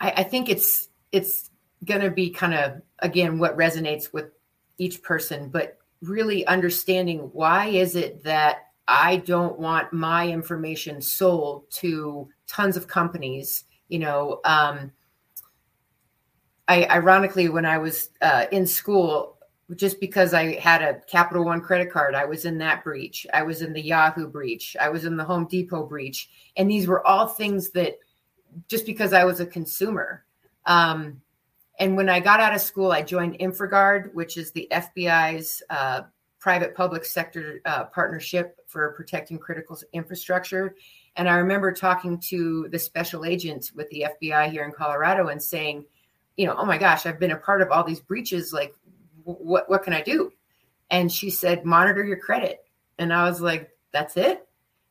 I, 0.00 0.10
I 0.18 0.22
think 0.22 0.48
it's 0.48 0.88
it's 1.10 1.50
going 1.84 2.00
to 2.00 2.10
be 2.10 2.30
kind 2.30 2.54
of 2.54 2.82
again 3.00 3.38
what 3.38 3.56
resonates 3.56 4.12
with 4.12 4.26
each 4.78 5.02
person, 5.02 5.48
but 5.48 5.78
really 6.02 6.46
understanding 6.46 7.30
why 7.32 7.66
is 7.66 7.96
it 7.96 8.22
that 8.24 8.68
I 8.86 9.16
don't 9.18 9.58
want 9.58 9.92
my 9.92 10.28
information 10.28 11.00
sold 11.00 11.70
to 11.72 12.28
tons 12.46 12.76
of 12.76 12.86
companies. 12.86 13.64
You 13.88 14.00
know, 14.00 14.40
um, 14.44 14.92
I 16.68 16.84
ironically, 16.86 17.48
when 17.48 17.64
I 17.66 17.78
was 17.78 18.10
uh, 18.20 18.46
in 18.52 18.66
school, 18.66 19.38
just 19.74 20.00
because 20.00 20.34
I 20.34 20.54
had 20.56 20.82
a 20.82 21.00
Capital 21.10 21.44
One 21.44 21.60
credit 21.60 21.90
card, 21.90 22.14
I 22.14 22.24
was 22.24 22.44
in 22.44 22.58
that 22.58 22.84
breach. 22.84 23.26
I 23.32 23.42
was 23.42 23.62
in 23.62 23.72
the 23.72 23.80
Yahoo 23.80 24.28
breach. 24.28 24.76
I 24.80 24.90
was 24.90 25.04
in 25.04 25.16
the 25.16 25.24
Home 25.24 25.46
Depot 25.46 25.86
breach. 25.86 26.28
And 26.56 26.70
these 26.70 26.86
were 26.86 27.06
all 27.06 27.26
things 27.26 27.70
that 27.70 27.94
just 28.68 28.86
because 28.86 29.12
I 29.12 29.24
was 29.24 29.40
a 29.40 29.46
consumer. 29.46 30.24
Um, 30.66 31.20
and 31.78 31.96
when 31.96 32.08
I 32.08 32.20
got 32.20 32.40
out 32.40 32.54
of 32.54 32.60
school, 32.60 32.92
I 32.92 33.02
joined 33.02 33.38
InfraGard, 33.38 34.12
which 34.14 34.36
is 34.36 34.52
the 34.52 34.68
FBI's 34.70 35.62
uh, 35.70 36.02
private 36.38 36.74
public 36.74 37.04
sector 37.04 37.60
uh, 37.64 37.84
partnership 37.84 38.58
for 38.74 38.92
protecting 38.92 39.38
critical 39.38 39.78
infrastructure. 39.92 40.74
And 41.14 41.28
I 41.28 41.36
remember 41.36 41.72
talking 41.72 42.18
to 42.30 42.68
the 42.72 42.78
special 42.78 43.24
agent 43.24 43.70
with 43.74 43.88
the 43.90 44.06
FBI 44.20 44.50
here 44.50 44.64
in 44.64 44.72
Colorado 44.72 45.28
and 45.28 45.40
saying, 45.40 45.84
you 46.36 46.44
know, 46.44 46.56
oh 46.58 46.66
my 46.66 46.76
gosh, 46.76 47.06
I've 47.06 47.20
been 47.20 47.30
a 47.30 47.36
part 47.36 47.62
of 47.62 47.70
all 47.70 47.84
these 47.84 48.00
breaches. 48.00 48.52
Like, 48.52 48.74
what 49.22 49.70
what 49.70 49.84
can 49.84 49.92
I 49.92 50.02
do? 50.02 50.32
And 50.90 51.10
she 51.10 51.30
said, 51.30 51.64
monitor 51.64 52.04
your 52.04 52.18
credit. 52.18 52.64
And 52.98 53.12
I 53.12 53.28
was 53.28 53.40
like, 53.40 53.70
that's 53.92 54.16
it. 54.16 54.46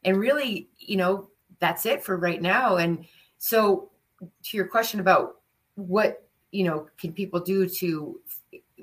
And 0.06 0.18
really, 0.18 0.70
you 0.80 0.96
know, 0.96 1.30
that's 1.60 1.86
it 1.86 2.02
for 2.02 2.16
right 2.18 2.42
now. 2.42 2.78
And 2.78 3.06
so, 3.38 3.92
to 4.44 4.58
your 4.58 4.68
question 4.68 5.02
about 5.02 5.42
what 5.76 6.26
you 6.52 6.64
know 6.64 6.88
can 6.98 7.12
people 7.12 7.42
do 7.42 7.68
to 7.68 8.22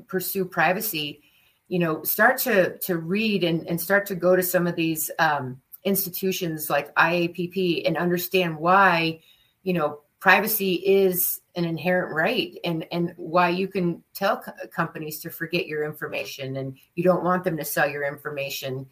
pursue 0.06 0.44
privacy, 0.44 1.22
you 1.70 1.78
know, 1.78 2.02
start 2.02 2.36
to 2.36 2.76
to 2.78 2.98
read 2.98 3.44
and, 3.44 3.66
and 3.68 3.80
start 3.80 4.04
to 4.06 4.16
go 4.16 4.34
to 4.34 4.42
some 4.42 4.66
of 4.66 4.74
these 4.74 5.08
um, 5.20 5.62
institutions 5.84 6.68
like 6.68 6.92
IAPP 6.96 7.86
and 7.86 7.96
understand 7.96 8.58
why, 8.58 9.20
you 9.62 9.72
know, 9.72 10.00
privacy 10.18 10.74
is 10.74 11.40
an 11.54 11.64
inherent 11.64 12.12
right 12.12 12.58
and 12.64 12.84
and 12.90 13.14
why 13.16 13.48
you 13.48 13.68
can 13.68 14.02
tell 14.14 14.38
co- 14.38 14.52
companies 14.74 15.20
to 15.20 15.30
forget 15.30 15.68
your 15.68 15.84
information 15.84 16.56
and 16.56 16.76
you 16.96 17.04
don't 17.04 17.22
want 17.22 17.44
them 17.44 17.56
to 17.56 17.64
sell 17.64 17.88
your 17.88 18.04
information. 18.04 18.84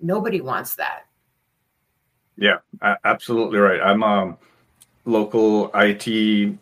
Nobody 0.00 0.40
wants 0.40 0.76
that. 0.76 1.06
Yeah 2.36 2.58
absolutely 3.04 3.58
right. 3.58 3.80
I'm 3.80 4.04
a 4.04 4.38
local 5.04 5.72
it 5.74 6.04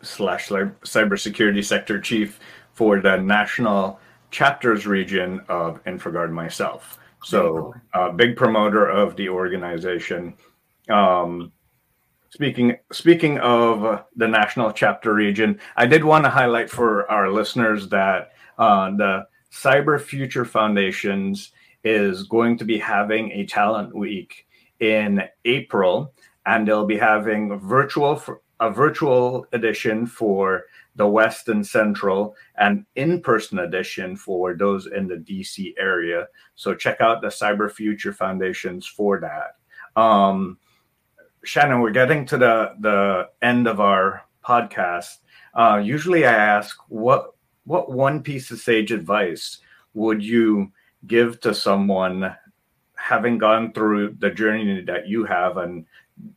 slash 0.01 0.49
cybersecurity 0.49 1.63
sector 1.63 2.01
chief 2.01 2.39
for 2.73 2.99
the 2.99 3.17
national 3.17 3.99
chapters 4.31 4.85
region 4.85 5.41
of 5.49 5.83
InfraGard 5.85 6.31
myself. 6.31 6.99
So 7.23 7.73
a 7.93 7.99
uh, 7.99 8.11
big 8.11 8.35
promoter 8.35 8.87
of 8.87 9.15
the 9.15 9.29
organization. 9.29 10.35
Um, 10.89 11.51
Speaking 12.31 12.77
speaking 12.91 13.39
of 13.39 14.03
the 14.15 14.27
national 14.27 14.71
chapter 14.71 15.15
region, 15.15 15.59
I 15.75 15.87
did 15.87 16.03
want 16.03 16.25
to 16.25 16.29
highlight 16.29 16.69
for 16.69 17.09
our 17.09 17.31
listeners 17.31 17.89
that 17.89 18.33
uh, 18.59 18.91
the 18.91 19.25
Cyber 19.51 19.99
Future 19.99 20.45
Foundations 20.45 21.51
is 21.83 22.23
going 22.23 22.59
to 22.59 22.65
be 22.65 22.77
having 22.77 23.31
a 23.31 23.47
talent 23.47 23.95
week 23.95 24.45
in 24.79 25.23
April, 25.45 26.13
and 26.45 26.67
they'll 26.67 26.85
be 26.85 26.99
having 26.99 27.59
virtual 27.59 28.21
a 28.59 28.69
virtual 28.69 29.47
edition 29.51 30.05
for 30.05 30.65
the 30.99 31.07
West 31.07 31.47
and 31.47 31.65
Central, 31.65 32.35
and 32.57 32.85
in-person 32.97 33.59
edition 33.59 34.17
for 34.17 34.53
those 34.53 34.85
in 34.85 35.07
the 35.07 35.15
DC 35.15 35.73
area. 35.79 36.27
So 36.55 36.75
check 36.75 36.99
out 36.99 37.21
the 37.21 37.29
Cyber 37.29 37.71
Future 37.71 38.11
Foundations 38.11 38.85
for 38.85 39.17
that. 39.21 39.55
Um, 39.99 40.57
Shannon, 41.45 41.79
we're 41.79 41.91
getting 41.91 42.25
to 42.25 42.37
the 42.37 42.75
the 42.81 43.29
end 43.41 43.65
of 43.65 43.79
our 43.79 44.23
podcast. 44.45 45.19
Uh, 45.53 45.81
usually, 45.81 46.25
I 46.25 46.33
ask 46.33 46.75
what 46.89 47.31
what 47.63 47.89
one 47.89 48.21
piece 48.21 48.51
of 48.51 48.59
sage 48.59 48.91
advice 48.91 49.59
would 49.93 50.21
you 50.21 50.69
give 51.07 51.39
to 51.39 51.53
someone 51.53 52.35
having 52.97 53.37
gone 53.37 53.71
through 53.71 54.17
the 54.19 54.31
journey 54.31 54.81
that 54.81 55.07
you 55.07 55.23
have, 55.23 55.55
and 55.55 55.85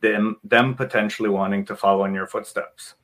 them 0.01 0.37
them 0.45 0.77
potentially 0.77 1.31
wanting 1.31 1.65
to 1.65 1.75
follow 1.75 2.05
in 2.05 2.15
your 2.15 2.29
footsteps. 2.29 2.95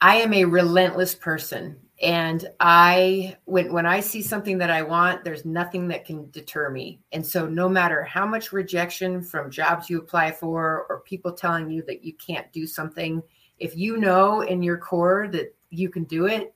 I 0.00 0.16
am 0.16 0.32
a 0.32 0.44
relentless 0.44 1.14
person 1.14 1.76
and 2.02 2.48
i 2.60 3.36
when 3.44 3.70
when 3.72 3.84
i 3.84 4.00
see 4.00 4.22
something 4.22 4.56
that 4.56 4.70
i 4.70 4.80
want 4.80 5.22
there's 5.22 5.44
nothing 5.44 5.86
that 5.88 6.04
can 6.06 6.30
deter 6.30 6.70
me. 6.70 6.98
And 7.12 7.24
so 7.24 7.46
no 7.46 7.68
matter 7.68 8.02
how 8.04 8.26
much 8.26 8.52
rejection 8.52 9.22
from 9.22 9.50
jobs 9.50 9.90
you 9.90 9.98
apply 9.98 10.32
for 10.32 10.86
or 10.88 11.02
people 11.04 11.32
telling 11.32 11.70
you 11.70 11.82
that 11.86 12.02
you 12.02 12.14
can't 12.14 12.50
do 12.52 12.66
something 12.66 13.22
if 13.58 13.76
you 13.76 13.98
know 13.98 14.40
in 14.40 14.62
your 14.62 14.78
core 14.78 15.28
that 15.32 15.54
you 15.68 15.90
can 15.90 16.04
do 16.04 16.26
it 16.26 16.54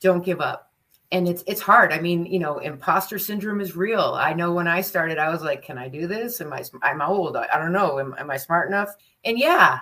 don't 0.00 0.24
give 0.24 0.40
up. 0.40 0.72
And 1.12 1.28
it's 1.28 1.44
it's 1.46 1.60
hard. 1.60 1.92
I 1.92 2.00
mean 2.00 2.26
you 2.26 2.40
know 2.40 2.58
imposter 2.58 3.20
syndrome 3.20 3.60
is 3.60 3.76
real. 3.76 4.16
I 4.18 4.32
know 4.32 4.52
when 4.52 4.66
i 4.66 4.80
started 4.80 5.18
i 5.18 5.28
was 5.30 5.42
like 5.42 5.62
can 5.62 5.78
i 5.78 5.86
do 5.86 6.08
this? 6.08 6.40
Am 6.40 6.52
i 6.52 6.64
i'm 6.82 7.00
old? 7.00 7.36
I, 7.36 7.46
I 7.54 7.58
don't 7.58 7.72
know. 7.72 8.00
Am, 8.00 8.12
am 8.18 8.30
i 8.30 8.36
smart 8.36 8.66
enough? 8.68 8.90
And 9.24 9.38
yeah 9.38 9.78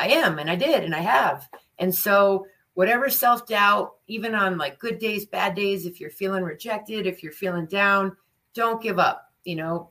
i 0.00 0.08
am 0.08 0.38
and 0.38 0.50
i 0.50 0.56
did 0.56 0.82
and 0.82 0.94
i 0.94 1.00
have 1.00 1.48
and 1.78 1.94
so 1.94 2.46
whatever 2.74 3.10
self 3.10 3.46
doubt, 3.46 3.96
even 4.06 4.34
on 4.34 4.58
like 4.58 4.78
good 4.78 4.98
days, 4.98 5.26
bad 5.26 5.54
days, 5.54 5.86
if 5.86 6.00
you're 6.00 6.10
feeling 6.10 6.42
rejected, 6.42 7.06
if 7.06 7.22
you're 7.22 7.32
feeling 7.32 7.66
down, 7.66 8.16
don't 8.54 8.82
give 8.82 8.98
up. 8.98 9.32
You 9.44 9.56
know, 9.56 9.90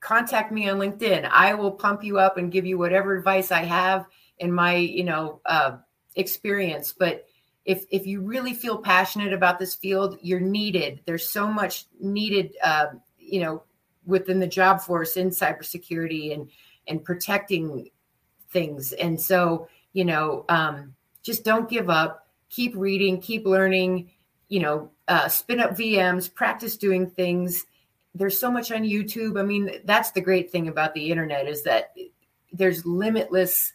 contact 0.00 0.52
me 0.52 0.68
on 0.68 0.78
LinkedIn. 0.78 1.28
I 1.30 1.54
will 1.54 1.72
pump 1.72 2.04
you 2.04 2.18
up 2.18 2.36
and 2.36 2.52
give 2.52 2.66
you 2.66 2.78
whatever 2.78 3.16
advice 3.16 3.50
I 3.50 3.64
have 3.64 4.06
in 4.38 4.52
my, 4.52 4.76
you 4.76 5.04
know, 5.04 5.40
uh, 5.46 5.78
experience. 6.16 6.94
But 6.98 7.26
if 7.64 7.84
if 7.90 8.06
you 8.06 8.20
really 8.20 8.54
feel 8.54 8.78
passionate 8.78 9.32
about 9.32 9.58
this 9.58 9.74
field, 9.74 10.18
you're 10.22 10.40
needed. 10.40 11.00
There's 11.06 11.28
so 11.28 11.46
much 11.46 11.86
needed, 12.00 12.56
uh, 12.62 12.86
you 13.18 13.40
know, 13.40 13.62
within 14.04 14.40
the 14.40 14.46
job 14.46 14.80
force 14.80 15.16
in 15.16 15.30
cybersecurity 15.30 16.34
and 16.34 16.50
and 16.88 17.04
protecting 17.04 17.90
things. 18.52 18.92
And 18.92 19.20
so, 19.20 19.68
you 19.92 20.04
know, 20.04 20.44
um, 20.48 20.94
just 21.22 21.44
don't 21.44 21.68
give 21.68 21.90
up. 21.90 22.28
Keep 22.50 22.76
reading, 22.76 23.20
keep 23.20 23.46
learning, 23.46 24.10
you 24.48 24.60
know, 24.60 24.90
uh, 25.08 25.28
spin 25.28 25.60
up 25.60 25.70
VMs, 25.70 26.32
practice 26.32 26.76
doing 26.76 27.08
things. 27.08 27.64
There's 28.14 28.38
so 28.38 28.50
much 28.50 28.70
on 28.70 28.82
YouTube. 28.82 29.40
I 29.40 29.42
mean, 29.42 29.80
that's 29.84 30.10
the 30.10 30.20
great 30.20 30.50
thing 30.52 30.68
about 30.68 30.92
the 30.94 31.10
internet 31.10 31.48
is 31.48 31.62
that 31.62 31.94
there's 32.52 32.84
limitless 32.84 33.72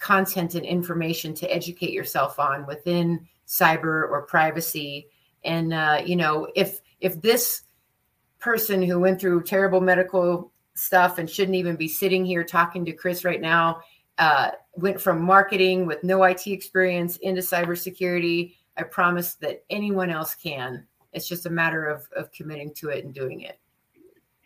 content 0.00 0.54
and 0.54 0.64
information 0.64 1.34
to 1.34 1.54
educate 1.54 1.92
yourself 1.92 2.40
on 2.40 2.66
within 2.66 3.28
cyber 3.46 4.10
or 4.10 4.22
privacy. 4.22 5.08
And 5.44 5.72
uh, 5.72 6.02
you 6.04 6.16
know, 6.16 6.48
if 6.56 6.80
if 7.00 7.20
this 7.20 7.62
person 8.40 8.82
who 8.82 8.98
went 8.98 9.20
through 9.20 9.44
terrible 9.44 9.80
medical 9.80 10.50
stuff 10.74 11.18
and 11.18 11.28
shouldn't 11.28 11.56
even 11.56 11.76
be 11.76 11.88
sitting 11.88 12.24
here 12.24 12.42
talking 12.42 12.84
to 12.86 12.92
Chris 12.92 13.24
right 13.24 13.40
now 13.40 13.80
uh, 14.20 14.50
went 14.74 15.00
from 15.00 15.20
marketing 15.20 15.86
with 15.86 16.04
no 16.04 16.22
IT 16.22 16.46
experience 16.46 17.16
into 17.16 17.40
cybersecurity. 17.40 18.54
I 18.76 18.84
promise 18.84 19.34
that 19.36 19.64
anyone 19.70 20.10
else 20.10 20.34
can. 20.34 20.86
It's 21.12 21.26
just 21.26 21.46
a 21.46 21.50
matter 21.50 21.86
of, 21.86 22.06
of 22.14 22.30
committing 22.30 22.72
to 22.74 22.90
it 22.90 23.04
and 23.04 23.12
doing 23.12 23.40
it. 23.40 23.58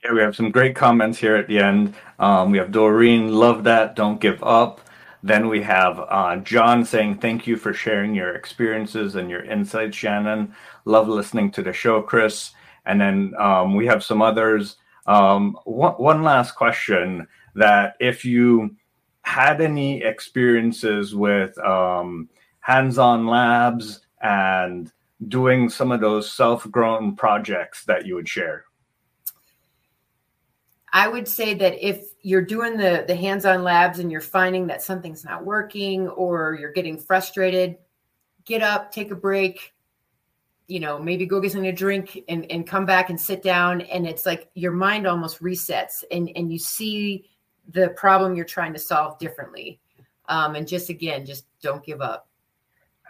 Yeah, 0.03 0.13
we 0.13 0.21
have 0.21 0.37
some 0.37 0.51
great 0.51 0.77
comments 0.77 1.19
here 1.19 1.35
at 1.35 1.49
the 1.49 1.59
end. 1.59 1.95
Um, 2.21 2.53
we 2.53 2.59
have 2.59 2.71
Doreen, 2.71 3.35
love 3.35 3.65
that, 3.65 3.97
don't 3.97 4.21
give 4.21 4.43
up. 4.45 4.81
Then 5.25 5.49
we 5.49 5.63
have 5.63 5.99
uh, 6.09 6.37
John 6.37 6.85
saying, 6.85 7.19
Thank 7.19 7.47
you 7.47 7.57
for 7.57 7.73
sharing 7.73 8.15
your 8.15 8.35
experiences 8.35 9.17
and 9.17 9.29
your 9.29 9.43
insights, 9.43 9.97
Shannon. 9.97 10.55
Love 10.85 11.09
listening 11.09 11.51
to 11.53 11.63
the 11.63 11.73
show, 11.73 12.01
Chris. 12.01 12.53
And 12.87 13.01
then 13.01 13.33
um, 13.39 13.75
we 13.75 13.87
have 13.87 14.05
some 14.05 14.23
others. 14.23 14.77
Um, 15.07 15.59
one, 15.65 15.95
one 15.95 16.23
last 16.23 16.53
question 16.53 17.27
that 17.55 17.97
if 18.01 18.25
you 18.25 18.77
had 19.25 19.61
any 19.61 20.03
experiences 20.03 21.15
with 21.15 21.59
um, 21.59 22.29
hands-on 22.61 23.27
labs 23.27 24.01
and 24.23 24.93
doing 25.29 25.69
some 25.69 25.91
of 25.91 26.01
those 26.01 26.33
self-grown 26.33 27.17
projects 27.17 27.85
that 27.85 28.07
you 28.07 28.15
would 28.15 28.29
share? 28.29 28.65
I 30.93 31.09
would 31.09 31.27
say 31.27 31.55
that 31.55 31.85
if 31.85 32.05
you're 32.21 32.43
doing 32.43 32.77
the 32.77 33.05
the 33.09 33.17
hands-on 33.17 33.65
labs 33.65 33.99
and 33.99 34.13
you're 34.13 34.21
finding 34.21 34.69
that 34.69 34.83
something's 34.83 35.25
not 35.25 35.45
working 35.45 36.09
or 36.09 36.57
you're 36.59 36.73
getting 36.73 36.97
frustrated 36.97 37.77
get 38.45 38.63
up 38.63 38.93
take 38.93 39.11
a 39.11 39.17
break 39.17 39.75
you 40.67 40.81
know 40.81 40.99
maybe 40.99 41.27
go 41.27 41.41
get 41.41 41.53
something 41.53 41.71
to 41.71 41.77
drink 41.77 42.21
and, 42.29 42.51
and 42.51 42.67
come 42.67 42.87
back 42.87 43.11
and 43.11 43.21
sit 43.21 43.43
down. 43.43 43.81
And 43.83 44.07
it's 44.07 44.25
like 44.27 44.49
your 44.55 44.73
mind 44.73 45.07
almost 45.07 45.43
resets 45.43 46.05
and 46.11 46.31
and 46.37 46.53
you 46.53 46.59
see 46.59 47.31
the 47.71 47.91
problem 47.91 48.35
you're 48.35 48.45
trying 48.45 48.73
to 48.73 48.79
solve 48.79 49.19
differently. 49.19 49.81
Um, 50.29 50.55
and 50.55 50.67
just 50.67 50.89
again, 50.89 51.27
just 51.27 51.47
don't 51.61 51.85
give 51.85 52.01
up. 52.01 52.29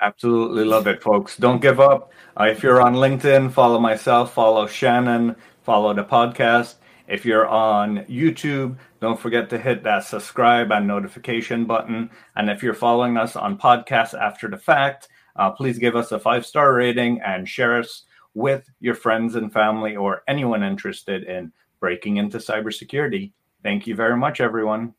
Absolutely 0.00 0.64
love 0.64 0.86
it, 0.86 1.02
folks. 1.02 1.36
Don't 1.36 1.62
give 1.62 1.80
up. 1.80 2.12
Uh, 2.38 2.44
if 2.44 2.62
you're 2.62 2.82
on 2.82 2.94
LinkedIn, 2.94 3.52
follow 3.52 3.78
myself, 3.78 4.34
follow 4.34 4.66
Shannon, 4.66 5.36
follow 5.62 5.94
the 5.94 6.04
podcast. 6.04 6.74
If 7.06 7.24
you're 7.24 7.46
on 7.46 8.04
YouTube, 8.06 8.76
don't 9.00 9.20
forget 9.20 9.50
to 9.50 9.58
hit 9.58 9.82
that 9.84 10.04
subscribe 10.04 10.72
and 10.72 10.86
notification 10.86 11.64
button. 11.64 12.10
And 12.34 12.50
if 12.50 12.62
you're 12.62 12.74
following 12.74 13.16
us 13.16 13.36
on 13.36 13.58
podcasts 13.58 14.18
after 14.18 14.48
the 14.48 14.56
fact, 14.56 15.08
uh, 15.36 15.50
please 15.50 15.78
give 15.78 15.96
us 15.96 16.12
a 16.12 16.18
five 16.18 16.46
star 16.46 16.74
rating 16.74 17.20
and 17.20 17.48
share 17.48 17.78
us 17.78 18.04
with 18.34 18.68
your 18.80 18.94
friends 18.94 19.36
and 19.36 19.52
family 19.52 19.96
or 19.96 20.22
anyone 20.26 20.62
interested 20.62 21.24
in 21.24 21.52
breaking 21.78 22.16
into 22.16 22.38
cybersecurity. 22.38 23.32
Thank 23.64 23.87
you 23.88 23.96
very 23.96 24.16
much, 24.16 24.40
everyone. 24.40 24.94